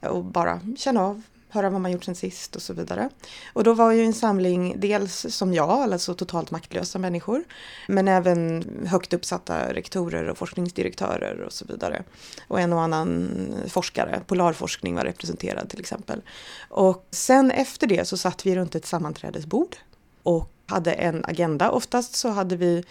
Och 0.00 0.24
bara 0.24 0.60
känna 0.76 1.00
av, 1.00 1.22
höra 1.48 1.70
vad 1.70 1.80
man 1.80 1.92
gjort 1.92 2.04
sen 2.04 2.14
sist 2.14 2.56
och 2.56 2.62
så 2.62 2.72
vidare. 2.72 3.08
Och 3.52 3.64
då 3.64 3.74
var 3.74 3.92
ju 3.92 4.04
en 4.04 4.12
samling 4.12 4.80
dels 4.80 5.26
som 5.28 5.54
jag, 5.54 5.92
alltså 5.92 6.14
totalt 6.14 6.50
maktlösa 6.50 6.98
människor. 6.98 7.44
Men 7.88 8.08
även 8.08 8.64
högt 8.86 9.12
uppsatta 9.12 9.74
rektorer 9.74 10.28
och 10.28 10.38
forskningsdirektörer 10.38 11.40
och 11.40 11.52
så 11.52 11.64
vidare. 11.64 12.02
Och 12.48 12.60
en 12.60 12.72
och 12.72 12.80
annan 12.80 13.28
forskare, 13.68 14.20
polarforskning 14.26 14.94
var 14.94 15.04
representerad 15.04 15.68
till 15.68 15.80
exempel. 15.80 16.22
Och 16.68 17.06
sen 17.10 17.50
efter 17.50 17.86
det 17.86 18.08
så 18.08 18.16
satt 18.16 18.46
vi 18.46 18.56
runt 18.56 18.74
ett 18.74 18.86
sammanträdesbord 18.86 19.76
och 20.22 20.52
hade 20.66 20.92
en 20.92 21.24
agenda. 21.24 21.70
Oftast 21.70 22.14
så 22.14 22.28
hade 22.28 22.56
vi 22.56 22.84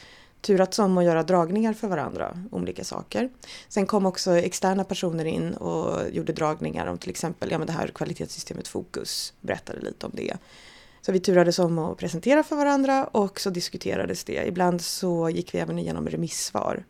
turats 0.46 0.80
om 0.80 0.98
att 0.98 1.04
göra 1.04 1.24
dragningar 1.24 1.74
för 1.74 1.88
varandra, 1.88 2.38
olika 2.52 2.84
saker. 2.84 3.30
Sen 3.68 3.86
kom 3.86 4.06
också 4.06 4.38
externa 4.38 4.84
personer 4.84 5.25
in 5.25 5.54
och 5.54 6.10
gjorde 6.12 6.34
dragningar 6.34 6.88
om 6.88 6.98
till 6.98 7.10
exempel 7.10 7.52
ja, 7.52 7.58
men 7.58 7.68
det 7.68 7.74
här 7.74 7.88
kvalitetssystemet 7.88 8.68
Fokus, 8.68 9.34
berättade 9.42 9.80
lite 9.80 10.06
om 10.06 10.12
det. 10.16 10.38
Så 11.02 11.12
vi 11.12 11.20
turades 11.20 11.60
om 11.60 11.80
att 11.80 11.98
presentera 11.98 12.44
för 12.44 12.56
varandra 12.56 13.06
och 13.06 13.40
så 13.40 13.50
diskuterades 13.50 14.24
det. 14.24 14.48
Ibland 14.48 14.82
så 14.82 15.30
gick 15.30 15.54
vi 15.54 15.60
även 15.60 15.80
igenom 15.80 16.08
remissvar. 16.08 16.86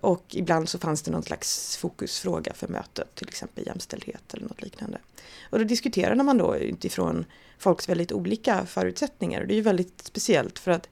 Och 0.00 0.24
ibland 0.28 0.68
så 0.68 0.78
fanns 0.78 1.02
det 1.02 1.10
någon 1.10 1.22
slags 1.22 1.76
fokusfråga 1.76 2.54
för 2.54 2.68
mötet, 2.68 3.14
till 3.14 3.28
exempel 3.28 3.66
jämställdhet 3.66 4.34
eller 4.34 4.48
något 4.48 4.62
liknande. 4.62 4.98
Och 5.50 5.58
då 5.58 5.64
diskuterade 5.64 6.22
man 6.22 6.38
då 6.38 6.56
utifrån 6.56 7.24
folks 7.58 7.88
väldigt 7.88 8.12
olika 8.12 8.66
förutsättningar. 8.66 9.40
Och 9.40 9.46
det 9.46 9.54
är 9.54 9.56
ju 9.56 9.62
väldigt 9.62 10.02
speciellt 10.04 10.58
för 10.58 10.70
att 10.70 10.88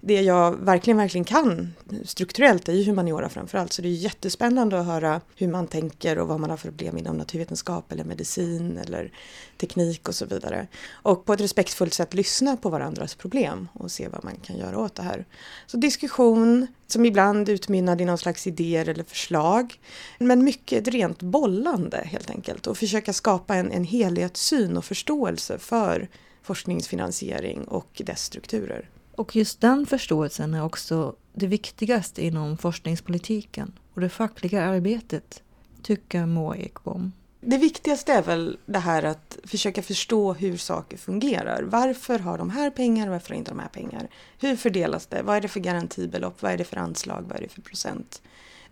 det 0.00 0.20
jag 0.20 0.56
verkligen, 0.56 0.96
verkligen 0.96 1.24
kan 1.24 1.74
strukturellt 2.04 2.68
är 2.68 2.72
ju 2.72 2.84
humaniora 2.84 3.28
framförallt. 3.28 3.72
Så 3.72 3.82
det 3.82 3.88
är 3.88 3.92
jättespännande 3.92 4.80
att 4.80 4.86
höra 4.86 5.20
hur 5.36 5.48
man 5.48 5.66
tänker 5.66 6.18
och 6.18 6.28
vad 6.28 6.40
man 6.40 6.50
har 6.50 6.56
för 6.56 6.68
problem 6.68 6.98
inom 6.98 7.16
naturvetenskap 7.16 7.92
eller 7.92 8.04
medicin 8.04 8.78
eller 8.78 9.12
teknik 9.60 10.08
och 10.08 10.14
så 10.14 10.26
vidare. 10.26 10.66
Och 10.90 11.24
på 11.24 11.32
ett 11.32 11.40
respektfullt 11.40 11.94
sätt 11.94 12.14
lyssna 12.14 12.56
på 12.56 12.68
varandras 12.68 13.14
problem 13.14 13.68
och 13.72 13.90
se 13.90 14.08
vad 14.08 14.24
man 14.24 14.36
kan 14.36 14.56
göra 14.56 14.78
åt 14.78 14.94
det 14.94 15.02
här. 15.02 15.26
Så 15.66 15.76
diskussion 15.76 16.66
som 16.86 17.06
ibland 17.06 17.48
utmynnade 17.48 18.02
i 18.02 18.06
någon 18.06 18.18
slags 18.18 18.46
idéer 18.46 18.88
eller 18.88 19.04
förslag. 19.04 19.80
Men 20.18 20.44
mycket 20.44 20.88
ett 20.88 20.94
rent 20.94 21.22
bollande 21.22 22.02
helt 22.04 22.30
enkelt 22.30 22.66
och 22.66 22.78
försöka 22.78 23.12
skapa 23.12 23.54
en, 23.54 23.72
en 23.72 23.84
helhetssyn 23.84 24.76
och 24.76 24.84
förståelse 24.84 25.58
för 25.58 26.08
forskningsfinansiering 26.42 27.64
och 27.64 28.02
dess 28.04 28.24
strukturer. 28.24 28.88
Och 29.16 29.36
just 29.36 29.60
den 29.60 29.86
förståelsen 29.86 30.54
är 30.54 30.64
också 30.64 31.14
det 31.32 31.46
viktigaste 31.46 32.26
inom 32.26 32.56
forskningspolitiken 32.56 33.72
och 33.94 34.00
det 34.00 34.08
fackliga 34.08 34.64
arbetet, 34.64 35.42
tycker 35.82 36.26
Moa 36.26 36.56
Ekbom. 36.56 37.12
Det 37.40 37.56
viktigaste 37.56 38.12
är 38.12 38.22
väl 38.22 38.58
det 38.66 38.78
här 38.78 39.02
att 39.02 39.38
försöka 39.44 39.82
förstå 39.82 40.32
hur 40.32 40.56
saker 40.56 40.96
fungerar. 40.96 41.62
Varför 41.62 42.18
har 42.18 42.38
de 42.38 42.50
här 42.50 42.70
pengar 42.70 43.06
och 43.06 43.12
varför 43.12 43.28
har 43.28 43.36
inte 43.36 43.50
de 43.50 43.58
här 43.58 43.68
pengar? 43.68 44.08
Hur 44.38 44.56
fördelas 44.56 45.06
det? 45.06 45.22
Vad 45.22 45.36
är 45.36 45.40
det 45.40 45.48
för 45.48 45.60
garantibelopp? 45.60 46.42
Vad 46.42 46.52
är 46.52 46.58
det 46.58 46.64
för 46.64 46.76
anslag? 46.76 47.24
Vad 47.28 47.36
är 47.36 47.42
det 47.42 47.48
för 47.48 47.62
procent? 47.62 48.22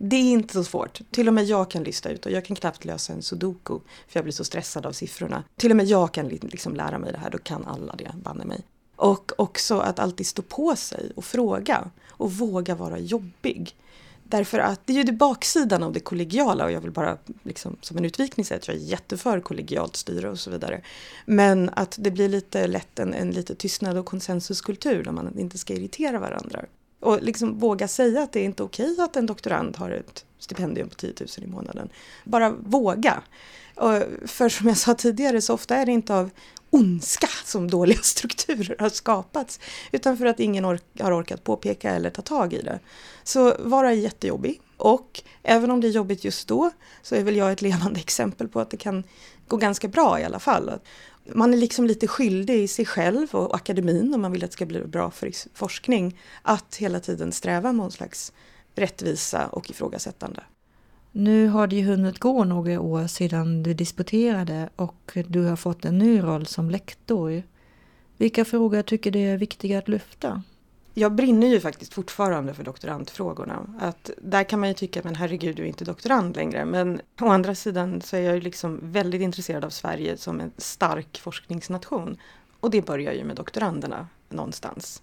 Det 0.01 0.15
är 0.15 0.31
inte 0.31 0.53
så 0.53 0.63
svårt. 0.63 1.01
Till 1.11 1.27
och 1.27 1.33
med 1.33 1.45
jag 1.45 1.71
kan 1.71 1.83
lista 1.83 2.09
ut 2.09 2.25
och 2.25 2.31
jag 2.31 2.45
kan 2.45 2.55
knappt 2.55 2.85
lösa 2.85 3.13
en 3.13 3.21
sudoku 3.21 3.79
för 4.07 4.17
jag 4.19 4.23
blir 4.23 4.33
så 4.33 4.43
stressad 4.43 4.85
av 4.85 4.91
siffrorna. 4.91 5.43
Till 5.55 5.71
och 5.71 5.77
med 5.77 5.85
jag 5.85 6.13
kan 6.13 6.27
liksom 6.27 6.75
lära 6.75 6.97
mig 6.97 7.11
det 7.11 7.17
här, 7.17 7.29
då 7.29 7.37
kan 7.37 7.65
alla 7.65 7.95
det, 7.95 8.11
banne 8.15 8.45
mig. 8.45 8.61
Och 8.95 9.31
också 9.37 9.79
att 9.79 9.99
alltid 9.99 10.27
stå 10.27 10.41
på 10.41 10.75
sig 10.75 11.11
och 11.15 11.25
fråga 11.25 11.89
och 12.09 12.31
våga 12.31 12.75
vara 12.75 12.99
jobbig. 12.99 13.75
Därför 14.23 14.59
att 14.59 14.87
det 14.87 14.93
är 14.93 14.97
ju 14.97 15.03
det 15.03 15.11
baksidan 15.11 15.83
av 15.83 15.93
det 15.93 15.99
kollegiala 15.99 16.65
och 16.65 16.71
jag 16.71 16.81
vill 16.81 16.91
bara 16.91 17.17
liksom, 17.43 17.77
som 17.81 17.97
en 17.97 18.05
utvikning 18.05 18.45
säga 18.45 18.57
att 18.57 18.67
jag 18.67 18.77
är 18.77 18.81
jätteför 18.81 19.39
kollegialt 19.39 19.95
styre 19.95 20.29
och 20.29 20.39
så 20.39 20.51
vidare. 20.51 20.81
Men 21.25 21.69
att 21.73 21.95
det 21.99 22.11
blir 22.11 22.29
lite 22.29 22.67
lätt 22.67 22.99
en, 22.99 23.13
en 23.13 23.31
lite 23.31 23.55
tystnad 23.55 23.97
och 23.97 24.05
konsensuskultur 24.05 25.03
där 25.03 25.11
man 25.11 25.39
inte 25.39 25.57
ska 25.57 25.73
irritera 25.73 26.19
varandra. 26.19 26.65
Och 26.99 27.21
liksom 27.21 27.59
våga 27.59 27.87
säga 27.87 28.21
att 28.23 28.31
det 28.31 28.39
är 28.39 28.45
inte 28.45 28.63
okej 28.63 28.95
att 28.99 29.15
en 29.15 29.25
doktorand 29.25 29.77
har 29.77 29.91
ett 29.91 30.25
stipendium 30.39 30.89
på 30.89 30.95
10 30.95 31.13
000 31.19 31.27
i 31.37 31.47
månaden. 31.47 31.89
Bara 32.23 32.49
våga. 32.49 33.23
För 34.25 34.49
som 34.49 34.67
jag 34.67 34.77
sa 34.77 34.93
tidigare 34.93 35.41
så 35.41 35.53
ofta 35.53 35.75
är 35.75 35.85
det 35.85 35.91
inte 35.91 36.15
av 36.15 36.29
ondska 36.69 37.27
som 37.45 37.69
dåliga 37.69 37.99
strukturer 38.03 38.75
har 38.79 38.89
skapats. 38.89 39.59
Utan 39.91 40.17
för 40.17 40.25
att 40.25 40.39
ingen 40.39 40.65
ork 40.65 40.83
har 40.99 41.21
orkat 41.21 41.43
påpeka 41.43 41.91
eller 41.91 42.09
ta 42.09 42.21
tag 42.21 42.53
i 42.53 42.61
det. 42.61 42.79
Så 43.23 43.55
vara 43.59 43.93
jättejobbig. 43.93 44.61
Och 44.77 45.21
även 45.43 45.71
om 45.71 45.81
det 45.81 45.87
är 45.87 45.91
jobbigt 45.91 46.23
just 46.23 46.47
då 46.47 46.71
så 47.01 47.15
är 47.15 47.23
väl 47.23 47.35
jag 47.35 47.51
ett 47.51 47.61
levande 47.61 47.99
exempel 48.05 48.47
på 48.47 48.59
att 48.59 48.69
det 48.69 48.77
kan 48.77 49.03
gå 49.47 49.57
ganska 49.57 49.87
bra 49.87 50.19
i 50.19 50.23
alla 50.23 50.39
fall. 50.39 50.71
Man 51.25 51.53
är 51.53 51.57
liksom 51.57 51.85
lite 51.85 52.07
skyldig 52.07 52.55
i 52.55 52.67
sig 52.67 52.85
själv 52.85 53.27
och 53.31 53.55
akademin 53.55 54.13
om 54.13 54.21
man 54.21 54.31
vill 54.31 54.43
att 54.43 54.49
det 54.49 54.53
ska 54.53 54.65
bli 54.65 54.83
bra 54.83 55.11
för 55.11 55.31
forskning 55.53 56.19
att 56.41 56.75
hela 56.75 56.99
tiden 56.99 57.31
sträva 57.31 57.73
mot 57.73 57.85
en 57.85 57.91
slags 57.91 58.33
rättvisa 58.75 59.47
och 59.47 59.69
ifrågasättande. 59.69 60.43
Nu 61.11 61.47
har 61.47 61.67
det 61.67 61.75
ju 61.75 61.83
hunnit 61.83 62.19
gå 62.19 62.43
några 62.43 62.79
år 62.81 63.07
sedan 63.07 63.63
du 63.63 63.73
disputerade 63.73 64.69
och 64.75 65.17
du 65.27 65.43
har 65.43 65.55
fått 65.55 65.85
en 65.85 65.97
ny 65.97 66.21
roll 66.21 66.45
som 66.45 66.69
lektor. 66.69 67.43
Vilka 68.17 68.45
frågor 68.45 68.81
tycker 68.81 69.11
du 69.11 69.19
är 69.19 69.37
viktiga 69.37 69.79
att 69.79 69.87
lyfta? 69.87 70.43
Jag 70.99 71.11
brinner 71.11 71.47
ju 71.47 71.59
faktiskt 71.59 71.93
fortfarande 71.93 72.53
för 72.53 72.63
doktorandfrågorna. 72.63 73.65
Att 73.79 74.09
där 74.17 74.43
kan 74.43 74.59
man 74.59 74.69
ju 74.69 74.75
tycka, 74.75 75.01
men 75.03 75.15
herregud, 75.15 75.55
du 75.55 75.63
är 75.63 75.67
inte 75.67 75.85
doktorand 75.85 76.35
längre. 76.35 76.65
Men 76.65 77.01
å 77.21 77.27
andra 77.27 77.55
sidan 77.55 78.01
så 78.01 78.15
är 78.15 78.21
jag 78.21 78.35
ju 78.35 78.41
liksom 78.41 78.79
väldigt 78.81 79.21
intresserad 79.21 79.65
av 79.65 79.69
Sverige 79.69 80.17
som 80.17 80.39
en 80.39 80.51
stark 80.57 81.19
forskningsnation. 81.19 82.17
Och 82.59 82.71
det 82.71 82.81
börjar 82.81 83.13
ju 83.13 83.23
med 83.23 83.35
doktoranderna 83.35 84.07
någonstans. 84.29 85.01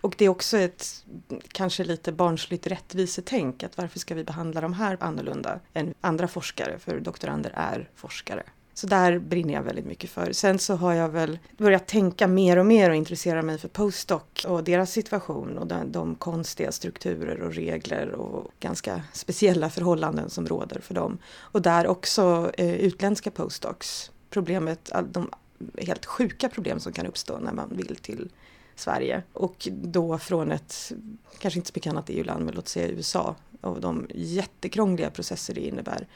Och 0.00 0.14
det 0.18 0.24
är 0.24 0.28
också 0.28 0.58
ett 0.58 1.04
kanske 1.52 1.84
lite 1.84 2.12
barnsligt 2.12 2.66
rättvisetänk 2.66 3.62
att 3.62 3.76
varför 3.76 3.98
ska 3.98 4.14
vi 4.14 4.24
behandla 4.24 4.60
de 4.60 4.72
här 4.72 4.96
annorlunda 5.00 5.60
än 5.74 5.94
andra 6.00 6.28
forskare? 6.28 6.78
För 6.78 7.00
doktorander 7.00 7.50
är 7.54 7.90
forskare. 7.94 8.42
Så 8.78 8.86
där 8.86 9.18
brinner 9.18 9.54
jag 9.54 9.62
väldigt 9.62 9.86
mycket 9.86 10.10
för. 10.10 10.32
Sen 10.32 10.58
så 10.58 10.74
har 10.74 10.92
jag 10.92 11.08
väl 11.08 11.38
börjat 11.56 11.86
tänka 11.86 12.26
mer 12.26 12.56
och 12.56 12.66
mer 12.66 12.90
och 12.90 12.96
intressera 12.96 13.42
mig 13.42 13.58
för 13.58 13.68
postdoc 13.68 14.44
och 14.46 14.64
deras 14.64 14.92
situation 14.92 15.58
och 15.58 15.66
de, 15.66 15.92
de 15.92 16.14
konstiga 16.14 16.72
strukturer 16.72 17.42
och 17.42 17.54
regler 17.54 18.08
och 18.08 18.52
ganska 18.60 19.02
speciella 19.12 19.70
förhållanden 19.70 20.30
som 20.30 20.46
råder 20.46 20.80
för 20.80 20.94
dem. 20.94 21.18
Och 21.36 21.62
där 21.62 21.86
också 21.86 22.52
eh, 22.58 22.74
utländska 22.74 23.30
postdocs. 23.30 24.10
Problemet, 24.30 24.90
de 25.12 25.30
helt 25.78 26.06
sjuka 26.06 26.48
problem 26.48 26.80
som 26.80 26.92
kan 26.92 27.06
uppstå 27.06 27.38
när 27.38 27.52
man 27.52 27.76
vill 27.76 27.96
till 27.96 28.28
Sverige. 28.74 29.22
Och 29.32 29.68
då 29.70 30.18
från 30.18 30.52
ett, 30.52 30.92
kanske 31.38 31.58
inte 31.58 31.68
så 31.68 31.72
mycket 31.74 31.90
annat 31.90 32.10
EU-land, 32.10 32.44
men 32.44 32.54
låt 32.54 32.68
säga 32.68 32.88
USA. 32.88 33.36
Och 33.60 33.80
de 33.80 34.06
jättekrångliga 34.14 35.10
processer 35.10 35.54
det 35.54 35.60
innebär. 35.60 36.06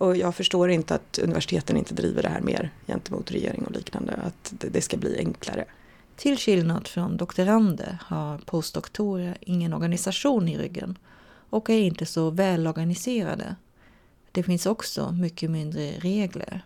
Och 0.00 0.16
jag 0.16 0.34
förstår 0.34 0.70
inte 0.70 0.94
att 0.94 1.18
universiteten 1.18 1.76
inte 1.76 1.94
driver 1.94 2.22
det 2.22 2.28
här 2.28 2.40
mer 2.40 2.70
gentemot 2.86 3.30
regering 3.30 3.64
och 3.64 3.72
liknande. 3.72 4.12
Att 4.12 4.52
det 4.58 4.80
ska 4.80 4.96
bli 4.96 5.18
enklare. 5.18 5.64
Till 6.16 6.38
skillnad 6.38 6.88
från 6.88 7.16
doktorander 7.16 7.98
har 8.02 8.38
postdoktorer 8.38 9.36
ingen 9.40 9.72
organisation 9.72 10.48
i 10.48 10.58
ryggen 10.58 10.98
och 11.50 11.70
är 11.70 11.78
inte 11.78 12.06
så 12.06 12.30
välorganiserade. 12.30 13.56
Det 14.32 14.42
finns 14.42 14.66
också 14.66 15.12
mycket 15.12 15.50
mindre 15.50 15.90
regler. 15.90 16.64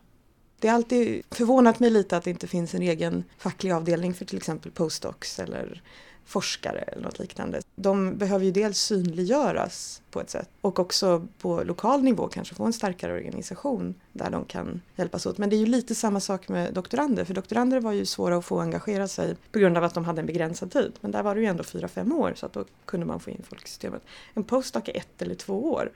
Det 0.59 0.69
har 0.69 0.75
alltid 0.75 1.23
förvånat 1.31 1.81
mig 1.81 1.91
lite 1.91 2.17
att 2.17 2.25
det 2.25 2.31
inte 2.31 2.47
finns 2.47 2.75
en 2.75 2.83
egen 2.83 3.25
facklig 3.39 3.71
avdelning 3.71 4.15
för 4.15 4.25
till 4.25 4.37
exempel 4.37 4.71
postdocs 4.71 5.39
eller 5.39 5.83
forskare 6.27 6.79
eller 6.79 7.03
något 7.03 7.19
liknande. 7.19 7.61
De 7.77 8.17
behöver 8.17 8.45
ju 8.45 8.51
dels 8.51 8.79
synliggöras 8.79 10.03
på 10.11 10.21
ett 10.21 10.31
sätt 10.31 10.49
och 10.61 10.79
också 10.79 11.27
på 11.39 11.63
lokal 11.63 12.03
nivå 12.03 12.29
kanske 12.29 12.55
få 12.55 12.65
en 12.65 12.73
starkare 12.73 13.13
organisation 13.13 13.95
där 14.13 14.31
de 14.31 14.45
kan 14.45 14.81
hjälpas 14.97 15.27
åt. 15.27 15.39
Men 15.39 15.51
det 15.51 15.57
är 15.57 15.59
ju 15.59 15.67
lite 15.67 15.95
samma 15.95 16.21
sak 16.21 16.49
med 16.49 16.75
doktorander, 16.75 17.25
för 17.25 17.35
doktorander 17.35 17.81
var 17.81 17.93
ju 17.93 18.07
svåra 18.07 18.37
att 18.37 18.45
få 18.45 18.61
engagera 18.61 19.09
sig 19.09 19.37
på 19.53 19.59
grund 19.59 19.77
av 19.77 19.85
att 19.85 19.95
de 19.95 20.05
hade 20.05 20.21
en 20.21 20.27
begränsad 20.27 20.71
tid. 20.71 20.93
Men 21.01 21.11
där 21.11 21.23
var 21.23 21.35
det 21.35 21.41
ju 21.41 21.47
ändå 21.47 21.65
fyra 21.65 21.89
fem 21.89 22.13
år 22.13 22.33
så 22.37 22.47
att 22.47 22.53
då 22.53 22.65
kunde 22.85 23.07
man 23.07 23.21
få 23.21 23.31
in 23.31 23.43
folk 23.49 23.65
i 23.65 23.69
systemet. 23.69 24.03
En 24.35 24.45
postdoc 24.45 24.83
är 24.89 24.97
ett 24.97 25.23
eller 25.23 25.35
två 25.35 25.73
år. 25.73 25.93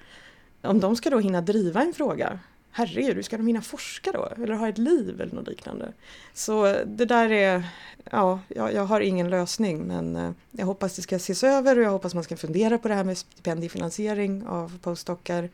Om 0.62 0.80
de 0.80 0.96
ska 0.96 1.10
då 1.10 1.18
hinna 1.18 1.40
driva 1.40 1.82
en 1.82 1.92
fråga 1.92 2.38
herregud, 2.70 3.16
hur 3.16 3.22
ska 3.22 3.36
de 3.36 3.46
hinna 3.46 3.62
forska 3.62 4.12
då? 4.12 4.28
Eller 4.42 4.54
ha 4.54 4.68
ett 4.68 4.78
liv 4.78 5.20
eller 5.20 5.34
något 5.34 5.48
liknande? 5.48 5.92
Så 6.34 6.66
eh, 6.66 6.86
det 6.86 7.04
där 7.04 7.32
är, 7.32 7.68
ja, 8.10 8.40
jag, 8.48 8.74
jag 8.74 8.84
har 8.84 9.00
ingen 9.00 9.30
lösning 9.30 9.86
men 9.86 10.16
eh, 10.16 10.30
jag 10.50 10.66
hoppas 10.66 10.96
det 10.96 11.02
ska 11.02 11.16
ses 11.16 11.44
över 11.44 11.78
och 11.78 11.84
jag 11.84 11.90
hoppas 11.90 12.14
man 12.14 12.24
ska 12.24 12.36
fundera 12.36 12.78
på 12.78 12.88
det 12.88 12.94
här 12.94 13.04
med 13.04 13.18
stipendiefinansiering 13.18 14.46
av 14.46 14.78
postdockar. 14.78 15.48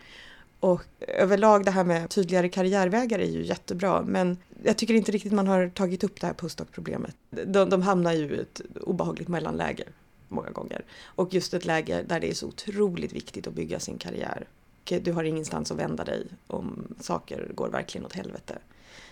Och 0.60 0.82
eh, 1.00 1.22
överlag 1.22 1.64
det 1.64 1.70
här 1.70 1.84
med 1.84 2.10
tydligare 2.10 2.48
karriärvägar 2.48 3.18
är 3.18 3.30
ju 3.30 3.44
jättebra 3.44 4.02
men 4.02 4.36
jag 4.62 4.76
tycker 4.76 4.94
inte 4.94 5.12
riktigt 5.12 5.32
man 5.32 5.46
har 5.46 5.68
tagit 5.68 6.04
upp 6.04 6.20
det 6.20 6.26
här 6.26 6.34
postdoc-problemet. 6.34 7.16
De, 7.30 7.70
de 7.70 7.82
hamnar 7.82 8.12
ju 8.12 8.34
i 8.34 8.40
ett 8.40 8.60
obehagligt 8.80 9.28
mellanläge 9.28 9.84
många 10.28 10.50
gånger. 10.50 10.84
Och 11.04 11.34
just 11.34 11.54
ett 11.54 11.64
läge 11.64 12.04
där 12.08 12.20
det 12.20 12.30
är 12.30 12.34
så 12.34 12.46
otroligt 12.46 13.12
viktigt 13.12 13.46
att 13.46 13.54
bygga 13.54 13.80
sin 13.80 13.98
karriär 13.98 14.46
du 14.84 15.12
har 15.12 15.24
ingenstans 15.24 15.70
att 15.70 15.78
vända 15.78 16.04
dig 16.04 16.26
om 16.46 16.94
saker 17.00 17.50
går 17.54 17.68
verkligen 17.68 18.06
åt 18.06 18.12
helvete. 18.12 18.58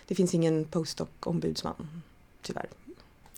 Det 0.07 0.15
finns 0.15 0.33
ingen 0.33 0.65
postdoc-ombudsman, 0.65 1.87
tyvärr. 2.41 2.67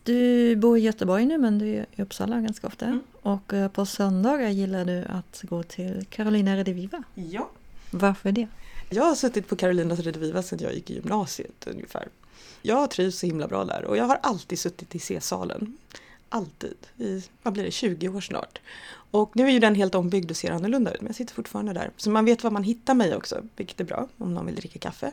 Du 0.04 0.56
bor 0.56 0.78
i 0.78 0.82
Göteborg 0.82 1.26
nu 1.26 1.38
men 1.38 1.60
du 1.60 1.68
är 1.68 1.86
i 1.96 2.02
Uppsala 2.02 2.40
ganska 2.40 2.68
ofta. 2.68 2.86
Mm. 2.86 3.00
Och 3.22 3.54
eh, 3.54 3.68
på 3.68 3.86
söndagar 3.86 4.50
gillar 4.50 4.86
du 4.86 5.06
att 5.10 5.42
gå 5.42 5.64
till 5.64 6.06
Carolina 6.10 6.58
Rediviva. 6.58 7.04
Ja. 7.14 7.50
Varför 7.92 8.32
det? 8.32 8.48
Jag 8.90 9.04
har 9.04 9.16
suttit 9.16 9.48
på 9.48 9.56
Carolinas 9.56 10.00
Rediviva 10.00 10.44
sedan 10.44 10.60
jag 10.62 10.74
gick 10.74 10.90
i 10.90 10.94
gymnasiet 10.94 11.68
ungefär. 11.68 12.08
Jag 12.62 12.92
trivs 12.92 13.20
så 13.20 13.26
himla 13.26 13.48
bra 13.48 13.66
där 13.66 13.86
och 13.86 13.98
jag 13.98 14.06
har 14.06 14.20
alltid 14.24 14.60
suttit 14.60 14.96
i 14.96 15.00
C-salen. 15.00 15.78
Alltid. 16.30 16.78
I, 16.98 17.24
vad 17.44 17.54
blir 17.54 17.64
det, 17.64 17.72
20 17.72 18.10
år 18.10 18.22
snart. 18.22 18.60
Och 19.12 19.32
nu 19.36 19.48
är 19.48 19.52
ju 19.52 19.60
den 19.60 19.76
helt 19.76 19.96
ombyggd 19.96 20.32
och 20.32 20.38
ser 20.38 20.52
annorlunda 20.52 20.94
ut 20.94 21.02
men 21.02 21.08
jag 21.08 21.16
sitter 21.16 21.34
fortfarande 21.34 21.74
där. 21.74 21.92
Så 21.98 22.10
man 22.10 22.26
vet 22.26 22.44
var 22.44 22.52
man 22.52 22.64
hittar 22.64 22.94
mig 22.94 23.16
också, 23.16 23.44
vilket 23.56 23.80
är 23.80 23.84
bra 23.84 24.08
om 24.18 24.34
någon 24.34 24.46
vill 24.46 24.56
dricka 24.56 24.80
kaffe. 24.80 25.12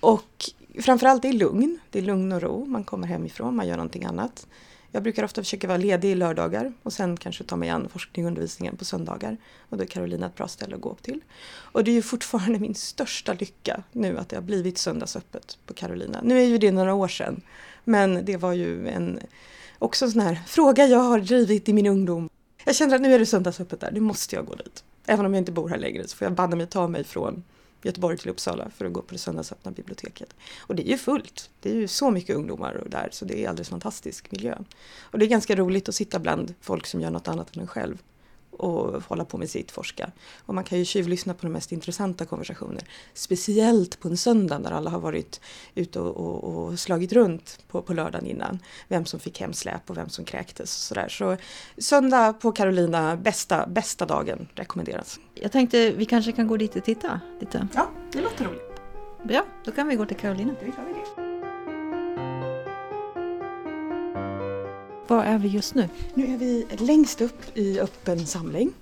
Och 0.00 0.50
framförallt 0.80 1.22
det 1.22 1.28
är 1.28 1.32
lugn, 1.32 1.78
det 1.90 1.98
är 1.98 2.02
lugn 2.02 2.32
och 2.32 2.42
ro, 2.42 2.64
man 2.64 2.84
kommer 2.84 3.06
hemifrån, 3.06 3.56
man 3.56 3.68
gör 3.68 3.76
någonting 3.76 4.04
annat. 4.04 4.46
Jag 4.92 5.02
brukar 5.02 5.24
ofta 5.24 5.42
försöka 5.42 5.68
vara 5.68 5.78
ledig 5.78 6.10
i 6.10 6.14
lördagar 6.14 6.72
och 6.82 6.92
sen 6.92 7.16
kanske 7.16 7.44
ta 7.44 7.56
mig 7.56 7.68
an 7.68 7.88
forskning 7.88 8.24
och 8.24 8.28
undervisningen 8.28 8.76
på 8.76 8.84
söndagar. 8.84 9.36
Och 9.68 9.76
då 9.76 9.82
är 9.82 9.86
Carolina 9.86 10.26
ett 10.26 10.36
bra 10.36 10.48
ställe 10.48 10.74
att 10.74 10.80
gå 10.80 10.90
upp 10.90 11.02
till. 11.02 11.20
Och 11.50 11.84
det 11.84 11.90
är 11.90 11.94
ju 11.94 12.02
fortfarande 12.02 12.58
min 12.58 12.74
största 12.74 13.32
lycka 13.32 13.82
nu 13.92 14.18
att 14.18 14.28
det 14.28 14.36
har 14.36 14.42
blivit 14.42 14.78
söndagsöppet 14.78 15.58
på 15.66 15.74
Carolina. 15.74 16.20
Nu 16.22 16.38
är 16.42 16.46
ju 16.46 16.58
det 16.58 16.72
några 16.72 16.94
år 16.94 17.08
sedan. 17.08 17.40
Men 17.84 18.24
det 18.24 18.36
var 18.36 18.52
ju 18.52 18.88
en, 18.88 19.20
också 19.80 20.04
en 20.04 20.10
sån 20.10 20.20
här 20.20 20.40
fråga 20.46 20.86
jag 20.86 20.98
har 20.98 21.20
drivit 21.20 21.68
i 21.68 21.72
min 21.72 21.86
ungdom. 21.86 22.28
Jag 22.64 22.76
känner 22.76 22.94
att 22.94 23.02
nu 23.02 23.14
är 23.14 23.18
det 23.18 23.26
söndagsöppet 23.26 23.80
där, 23.80 23.90
nu 23.92 24.00
måste 24.00 24.36
jag 24.36 24.46
gå 24.46 24.54
dit. 24.54 24.84
Även 25.06 25.26
om 25.26 25.34
jag 25.34 25.40
inte 25.40 25.52
bor 25.52 25.68
här 25.68 25.78
längre 25.78 26.08
så 26.08 26.16
får 26.16 26.24
jag 26.24 26.32
banne 26.32 26.56
mig 26.56 26.66
ta 26.66 26.88
mig 26.88 27.04
från 27.04 27.44
Göteborg 27.82 28.18
till 28.18 28.30
Uppsala 28.30 28.70
för 28.76 28.84
att 28.84 28.92
gå 28.92 29.02
på 29.02 29.12
det 29.12 29.18
söndagsöppna 29.18 29.70
biblioteket. 29.70 30.34
Och 30.58 30.74
det 30.74 30.88
är 30.88 30.90
ju 30.90 30.98
fullt. 30.98 31.50
Det 31.60 31.70
är 31.70 31.74
ju 31.74 31.88
så 31.88 32.10
mycket 32.10 32.36
ungdomar 32.36 32.82
där 32.86 33.08
så 33.12 33.24
det 33.24 33.44
är 33.44 33.48
alldeles 33.48 33.68
fantastisk 33.68 34.30
miljö. 34.30 34.58
Och 35.00 35.18
det 35.18 35.24
är 35.24 35.28
ganska 35.28 35.56
roligt 35.56 35.88
att 35.88 35.94
sitta 35.94 36.18
bland 36.18 36.54
folk 36.60 36.86
som 36.86 37.00
gör 37.00 37.10
något 37.10 37.28
annat 37.28 37.56
än 37.56 37.62
en 37.62 37.68
själv 37.68 38.02
och 38.50 39.02
hålla 39.02 39.24
på 39.24 39.38
med 39.38 39.50
sitt 39.50 39.70
forska. 39.70 40.10
Och 40.46 40.54
man 40.54 40.64
kan 40.64 40.78
ju 40.78 40.84
tjuvlyssna 40.84 41.34
på 41.34 41.46
de 41.46 41.52
mest 41.52 41.72
intressanta 41.72 42.24
konversationer. 42.24 42.82
Speciellt 43.14 44.00
på 44.00 44.08
en 44.08 44.16
söndag 44.16 44.58
när 44.58 44.70
alla 44.70 44.90
har 44.90 45.00
varit 45.00 45.40
ute 45.74 46.00
och, 46.00 46.16
och, 46.16 46.44
och, 46.44 46.78
slagit 46.78 47.12
runt 47.12 47.58
på, 47.68 47.82
på 47.82 47.94
lördagen 47.94 48.26
innan. 48.26 48.58
Vem 48.88 49.06
som 49.06 49.20
fick 49.20 49.40
hemsläp 49.40 49.90
och 49.90 49.96
vem 49.96 50.08
som 50.08 50.24
kräktes 50.24 50.76
och 50.76 50.82
sådär. 50.82 51.08
Så 51.08 51.36
söndag 51.78 52.32
på 52.32 52.52
Carolina, 52.52 53.16
bästa, 53.16 53.66
bästa 53.66 54.06
dagen 54.06 54.48
rekommenderas. 54.54 55.20
Jag 55.34 55.52
tänkte 55.52 55.90
vi 55.90 56.04
kanske 56.04 56.32
kan 56.32 56.46
gå 56.46 56.56
dit 56.56 56.76
och 56.76 56.84
titta 56.84 57.20
lite. 57.40 57.68
Ja, 57.74 57.90
det 58.12 58.20
låter 58.20 58.44
roligt. 58.44 58.80
Bra, 59.24 59.46
då 59.64 59.72
kan 59.72 59.88
vi 59.88 59.96
gå 59.96 60.06
till 60.06 60.16
Carolina. 60.16 60.52
Det 60.60 60.66
gör 60.66 60.84
vi 60.86 60.92
det. 60.92 61.29
Var 65.10 65.24
är 65.24 65.38
vi 65.38 65.48
just 65.48 65.74
nu? 65.74 65.88
Nu 66.14 66.34
är 66.34 66.38
vi 66.38 66.66
längst 66.78 67.20
upp 67.20 67.56
i 67.56 67.80
öppen 67.80 68.26
samling. 68.26 68.72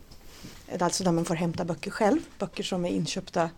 Alltså 0.80 1.04
där 1.04 1.12
man 1.12 1.24
får 1.24 1.34
hämta 1.34 1.64
böcker 1.64 1.90
själv. 1.90 2.20
Böcker 2.38 2.62
som 2.62 2.84
är 2.84 2.88
inköpta 2.88 3.50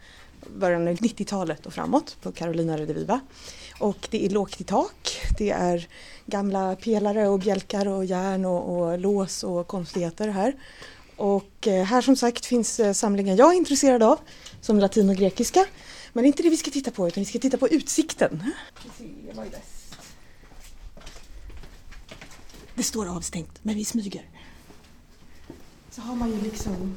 början 0.57 0.89
av 0.89 0.95
90-talet 0.95 1.67
och 1.67 1.73
framåt 1.73 2.17
på 2.23 2.33
Carolina 2.33 2.79
Rediviva. 2.79 3.21
Och 3.81 4.09
det 4.11 4.27
är 4.27 4.31
lågt 4.31 4.61
i 4.61 4.65
tak. 4.65 5.21
Det 5.39 5.51
är 5.51 5.89
gamla 6.27 6.77
pelare 6.77 7.29
och 7.29 7.39
bjälkar 7.39 7.89
och 7.89 8.05
järn 8.05 8.45
och, 8.45 8.79
och 8.79 8.99
lås 8.99 9.45
och 9.45 9.67
konstigheter 9.67 10.29
här. 10.29 10.55
Och 11.17 11.67
eh, 11.67 11.85
här 11.85 12.03
som 12.03 12.17
sagt 12.17 12.47
finns 12.47 12.81
eh, 12.81 12.93
samlingar 12.93 13.37
jag 13.37 13.53
är 13.53 13.57
intresserad 13.57 14.03
av 14.03 14.19
som 14.61 14.79
latin 14.79 15.11
och 15.11 15.17
grekiska. 15.17 15.67
Men 16.13 16.23
det 16.23 16.27
är 16.27 16.29
inte 16.29 16.43
det 16.43 16.51
vi 16.51 16.57
ska 16.57 16.71
titta 16.71 16.91
på 16.91 17.09
utan 17.09 17.21
vi 17.21 17.25
ska 17.25 17.39
titta 17.39 17.57
på 17.57 17.69
utsikten. 17.69 18.43
Det 22.81 22.85
står 22.85 23.09
avstängt, 23.09 23.59
men 23.63 23.75
vi 23.75 23.85
smyger. 23.85 24.31
Så 25.91 26.01
har 26.01 26.17
man 26.17 26.31
ju 26.31 26.41
liksom 26.41 26.95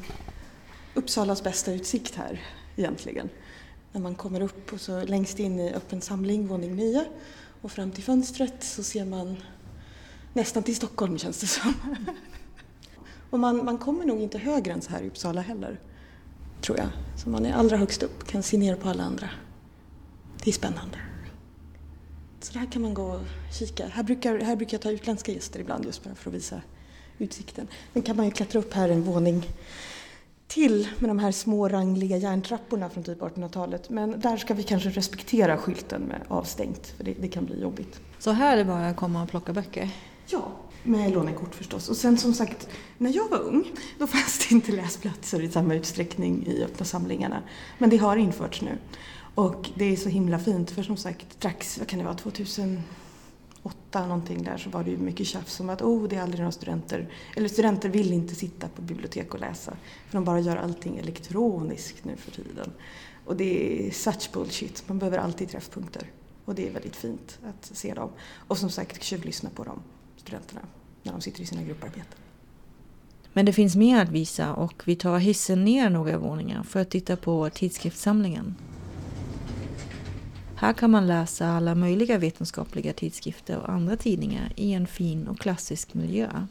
Uppsalas 0.93 1.43
bästa 1.43 1.73
utsikt 1.73 2.15
här 2.15 2.41
egentligen. 2.75 3.29
När 3.91 4.01
man 4.01 4.15
kommer 4.15 4.41
upp 4.41 4.73
och 4.73 4.81
så 4.81 5.03
längst 5.03 5.39
in 5.39 5.59
i 5.59 5.73
öppen 5.73 6.01
samling, 6.01 6.47
våning 6.47 6.75
9 6.75 7.05
och 7.61 7.71
fram 7.71 7.91
till 7.91 8.03
fönstret 8.03 8.63
så 8.63 8.83
ser 8.83 9.05
man 9.05 9.37
nästan 10.33 10.63
till 10.63 10.75
Stockholm 10.75 11.17
känns 11.17 11.39
det 11.39 11.47
som. 11.47 11.73
Och 13.29 13.39
man, 13.39 13.65
man 13.65 13.77
kommer 13.77 14.05
nog 14.05 14.21
inte 14.21 14.37
högre 14.37 14.73
än 14.73 14.81
så 14.81 14.91
här 14.91 15.01
i 15.01 15.07
Uppsala 15.07 15.41
heller, 15.41 15.79
tror 16.61 16.77
jag. 16.77 16.89
Så 17.23 17.29
man 17.29 17.45
är 17.45 17.53
allra 17.53 17.77
högst 17.77 18.03
upp, 18.03 18.27
kan 18.27 18.43
se 18.43 18.57
ner 18.57 18.75
på 18.75 18.89
alla 18.89 19.03
andra. 19.03 19.29
Det 20.43 20.49
är 20.49 20.53
spännande. 20.53 20.97
Så 22.45 22.59
här 22.59 22.65
kan 22.65 22.81
man 22.81 22.93
gå 22.93 23.03
och 23.03 23.21
kika. 23.59 23.87
Här 23.87 24.03
brukar, 24.03 24.39
här 24.39 24.55
brukar 24.55 24.75
jag 24.75 24.81
ta 24.81 24.91
utländska 24.91 25.31
gäster 25.31 25.59
ibland 25.59 25.85
just 25.85 26.03
bara 26.03 26.15
för 26.15 26.29
att 26.29 26.35
visa 26.35 26.61
utsikten. 27.17 27.67
Sen 27.93 28.01
kan 28.01 28.15
man 28.15 28.25
ju 28.25 28.31
klättra 28.31 28.59
upp 28.59 28.73
här 28.73 28.89
en 28.89 29.03
våning 29.03 29.45
till 30.47 30.87
med 30.99 31.09
de 31.09 31.19
här 31.19 31.31
små 31.31 31.69
rangliga 31.69 32.17
järntrapporna 32.17 32.89
från 32.89 33.03
typ 33.03 33.19
1800-talet. 33.19 33.89
Men 33.89 34.19
där 34.19 34.37
ska 34.37 34.53
vi 34.53 34.63
kanske 34.63 34.89
respektera 34.89 35.57
skylten 35.57 36.01
med 36.01 36.21
avstängt 36.27 36.87
för 36.87 37.03
det, 37.03 37.13
det 37.13 37.27
kan 37.27 37.45
bli 37.45 37.61
jobbigt. 37.61 37.99
Så 38.19 38.31
här 38.31 38.53
är 38.53 38.57
det 38.57 38.65
bara 38.65 38.87
att 38.87 38.95
komma 38.95 39.23
och 39.23 39.29
plocka 39.29 39.53
böcker? 39.53 39.89
Ja, 40.27 40.51
med 40.83 41.11
lånekort 41.11 41.55
förstås. 41.55 41.89
Och 41.89 41.97
sen 41.97 42.17
som 42.17 42.33
sagt, 42.33 42.69
när 42.97 43.15
jag 43.15 43.29
var 43.29 43.39
ung 43.39 43.71
då 43.99 44.07
fanns 44.07 44.47
det 44.47 44.55
inte 44.55 44.71
läsplatser 44.71 45.41
i 45.41 45.49
samma 45.49 45.75
utsträckning 45.75 46.47
i 46.47 46.63
öppna 46.63 46.85
samlingarna. 46.85 47.43
Men 47.77 47.89
det 47.89 47.97
har 47.97 48.17
införts 48.17 48.61
nu. 48.61 48.77
Och 49.35 49.69
det 49.75 49.85
är 49.85 49.95
så 49.95 50.09
himla 50.09 50.39
fint 50.39 50.71
för 50.71 50.83
som 50.83 50.97
sagt 50.97 51.33
strax, 51.33 51.77
vad 51.77 51.87
kan 51.87 51.99
det 51.99 52.05
vara, 52.05 52.15
2008 52.15 52.83
någonting 53.93 54.43
där 54.43 54.57
så 54.57 54.69
var 54.69 54.83
det 54.83 54.91
ju 54.91 54.97
mycket 54.97 55.27
tjafs 55.27 55.59
om 55.59 55.69
att 55.69 55.81
oh, 55.81 56.07
det 56.07 56.15
är 56.15 56.21
aldrig 56.21 56.39
några 56.39 56.51
studenter, 56.51 57.09
eller 57.35 57.49
studenter 57.49 57.89
vill 57.89 58.13
inte 58.13 58.35
sitta 58.35 58.67
på 58.67 58.81
bibliotek 58.81 59.33
och 59.33 59.39
läsa 59.39 59.77
för 60.07 60.17
de 60.17 60.23
bara 60.23 60.39
gör 60.39 60.55
allting 60.57 60.97
elektroniskt 60.97 62.05
nu 62.05 62.15
för 62.15 62.31
tiden. 62.31 62.71
Och 63.25 63.35
det 63.35 63.87
är 63.87 63.91
such 63.91 64.29
bullshit, 64.33 64.83
man 64.87 64.99
behöver 64.99 65.17
alltid 65.17 65.49
träffpunkter. 65.49 66.11
Och 66.45 66.55
det 66.55 66.67
är 66.67 66.71
väldigt 66.71 66.95
fint 66.95 67.39
att 67.43 67.77
se 67.77 67.93
dem. 67.93 68.09
Och 68.47 68.57
som 68.57 68.69
sagt, 68.69 69.03
tjuvlyssna 69.03 69.49
på 69.49 69.63
dem, 69.63 69.79
studenterna, 70.17 70.61
när 71.03 71.11
de 71.11 71.21
sitter 71.21 71.41
i 71.41 71.45
sina 71.45 71.63
grupparbeten. 71.63 72.17
Men 73.33 73.45
det 73.45 73.53
finns 73.53 73.75
mer 73.75 74.01
att 74.01 74.09
visa 74.09 74.53
och 74.53 74.83
vi 74.85 74.95
tar 74.95 75.17
hissen 75.17 75.65
ner 75.65 75.89
några 75.89 76.17
våningar 76.17 76.63
för 76.63 76.79
att 76.79 76.89
titta 76.89 77.15
på 77.15 77.49
tidskriftssamlingen. 77.49 78.55
Här 80.63 80.73
kan 80.73 80.91
man 80.91 81.07
läsa 81.07 81.47
alla 81.47 81.75
möjliga 81.75 82.17
vetenskapliga 82.17 82.93
tidskrifter 82.93 83.57
och 83.57 83.69
andra 83.69 83.97
tidningar 83.97 84.53
i 84.55 84.73
en 84.73 84.87
fin 84.87 85.27
och 85.27 85.39
klassisk 85.39 85.93
miljö. 85.93 86.47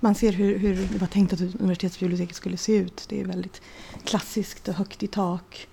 Man 0.00 0.14
ser 0.14 0.32
hur, 0.32 0.58
hur 0.58 0.88
det 0.92 0.98
var 0.98 1.06
tänkt 1.06 1.32
att 1.32 1.40
universitetsbiblioteket 1.40 2.36
skulle 2.36 2.56
se 2.56 2.76
ut. 2.76 3.06
Det 3.08 3.20
är 3.20 3.24
väldigt 3.24 3.62
klassiskt 4.04 4.68
och 4.68 4.74
högt 4.74 5.02
i 5.02 5.06
tak. 5.06 5.68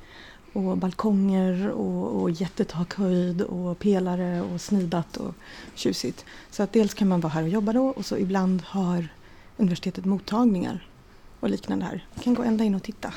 Och 0.53 0.77
balkonger 0.77 1.69
och, 1.69 2.21
och 2.21 2.31
jättetakhöjd 2.31 3.41
och 3.41 3.79
pelare 3.79 4.41
och 4.41 4.61
snidat 4.61 5.17
och 5.17 5.35
tjusigt. 5.75 6.25
Så 6.51 6.63
att 6.63 6.73
dels 6.73 6.93
kan 6.93 7.07
man 7.07 7.21
vara 7.21 7.33
här 7.33 7.43
och 7.43 7.49
jobba 7.49 7.73
då 7.73 7.87
och 7.87 8.05
så 8.05 8.17
ibland 8.17 8.61
har 8.61 9.07
universitetet 9.57 10.05
mottagningar 10.05 10.87
och 11.39 11.49
liknande 11.49 11.85
här. 11.85 12.05
Man 12.13 12.23
kan 12.23 12.33
gå 12.33 12.43
ända 12.43 12.63
in 12.63 12.75
och 12.75 12.83
titta. 12.83 13.13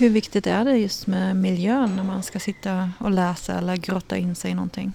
Hur 0.00 0.10
viktigt 0.10 0.46
är 0.46 0.64
det 0.64 0.76
just 0.76 1.06
med 1.06 1.36
miljön 1.36 1.96
när 1.96 2.04
man 2.04 2.22
ska 2.22 2.40
sitta 2.40 2.90
och 3.00 3.10
läsa 3.10 3.58
eller 3.58 3.76
grotta 3.76 4.16
in 4.16 4.34
sig 4.34 4.50
i 4.50 4.54
någonting? 4.54 4.92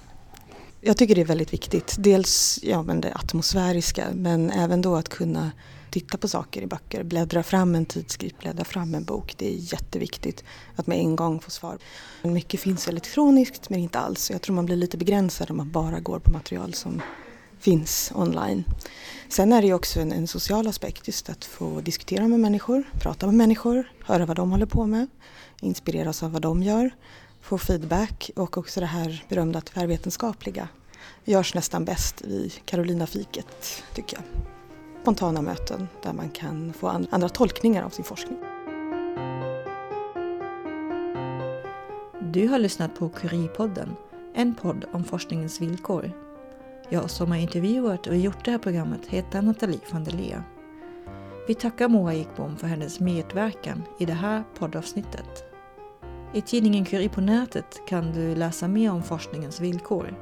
Jag 0.82 0.98
tycker 0.98 1.16
det 1.16 1.22
är 1.22 1.26
väldigt 1.26 1.54
viktigt. 1.54 1.96
Dels 2.00 2.60
ja, 2.64 2.84
men 2.84 3.02
det 3.02 3.14
atmosfäriska 3.14 4.06
men 4.14 4.52
även 4.52 4.82
då 4.82 4.96
att 4.96 5.10
kunna 5.10 5.52
titta 5.90 6.18
på 6.18 6.28
saker 6.28 6.62
i 6.62 6.68
böcker, 6.68 7.04
bläddra 7.04 7.44
fram 7.44 7.76
en 7.76 7.86
tidskrift, 7.86 8.40
bläddra 8.40 8.64
fram 8.64 8.96
en 8.96 9.04
bok. 9.04 9.36
Det 9.38 9.48
är 9.48 9.74
jätteviktigt 9.74 10.44
att 10.76 10.88
med 10.88 10.98
en 10.98 11.16
gång 11.16 11.40
få 11.40 11.52
svar. 11.52 11.78
Mycket 12.24 12.60
finns 12.60 12.88
elektroniskt 12.88 13.70
men 13.70 13.80
inte 13.80 14.00
alls. 14.00 14.32
Jag 14.32 14.42
tror 14.42 14.56
man 14.56 14.66
blir 14.66 14.76
lite 14.76 14.98
begränsad 14.98 15.52
om 15.52 15.58
man 15.58 15.72
bara 15.72 16.00
går 16.00 16.20
på 16.20 16.32
material 16.32 16.74
som 16.74 17.02
finns 17.66 18.12
online. 18.16 18.64
Sen 19.30 19.54
är 19.54 19.62
det 19.62 19.68
ju 19.68 19.74
också 19.74 20.00
en, 20.00 20.12
en, 20.12 20.28
social 20.28 20.68
aspekt 20.68 21.08
just 21.08 21.30
att 21.30 21.46
få 21.46 21.82
diskutera 21.82 22.28
med 22.28 22.40
människor, 22.40 22.84
prata 23.02 23.26
med 23.26 23.36
människor, 23.36 23.92
höra 24.06 24.26
vad 24.26 24.36
de 24.36 24.52
håller 24.52 24.66
på 24.66 24.86
med, 24.86 25.08
inspireras 25.62 26.24
av 26.24 26.32
vad 26.32 26.42
de 26.42 26.64
gör, 26.64 26.90
få 27.42 27.58
feedback 27.58 28.32
och 28.36 28.58
också 28.58 28.80
det 28.80 28.86
här 28.86 29.26
berömda 29.30 29.62
tvärvetenskapliga 29.62 30.68
görs 31.24 31.54
nästan 31.54 31.86
bäst 31.86 32.22
i 32.22 32.54
Carolina-fiket 32.66 33.84
tycker 33.96 34.18
jag. 34.18 34.24
Spontana 35.02 35.42
möten 35.42 35.88
där 36.04 36.14
man 36.14 36.30
kan 36.30 36.74
få 36.74 36.88
andra 36.88 37.30
tolkningar 37.30 37.84
av 37.84 37.90
sin 37.90 38.06
forskning. 38.06 38.38
Du 42.34 42.48
har 42.48 42.60
lyssnat 42.60 42.96
på 42.96 43.10
Curie-podden, 43.10 43.90
en 44.36 44.56
podd 44.56 44.86
om 44.92 45.04
forskningens 45.04 45.62
villkor 45.62 46.25
jag 46.90 47.10
som 47.10 47.32
har 47.32 47.38
intervjuat 47.38 48.08
och 48.08 48.18
gjort 48.18 48.46
det 48.46 48.52
här 48.52 48.58
programmet 48.58 49.06
heter 49.06 49.42
Nathalie 49.42 49.80
van 49.92 50.04
der 50.04 50.12
Lea. 50.12 50.44
Vi 51.48 51.54
tackar 51.54 51.88
Moa 51.88 52.14
Ekbom 52.14 52.58
för 52.58 52.68
hennes 52.68 53.00
medverkan 53.00 53.84
i 54.00 54.06
det 54.06 54.14
här 54.14 54.44
poddavsnittet. 54.60 55.44
I 56.34 56.42
tidningen 56.42 56.86
Curie 56.86 57.10
på 57.10 57.22
nätet 57.22 57.82
kan 57.88 58.12
du 58.12 58.36
läsa 58.36 58.68
mer 58.68 58.92
om 58.92 59.04
forskningens 59.04 59.62
villkor. 59.62 60.16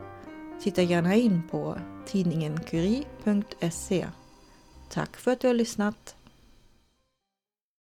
Titta 0.62 0.82
gärna 0.82 1.16
in 1.16 1.42
på 1.52 1.78
tidningen 2.06 2.60
curie.se. 2.60 4.08
Tack 4.90 5.18
för 5.18 5.32
att 5.32 5.40
du 5.40 5.48
har 5.48 5.54
lyssnat! 5.54 6.16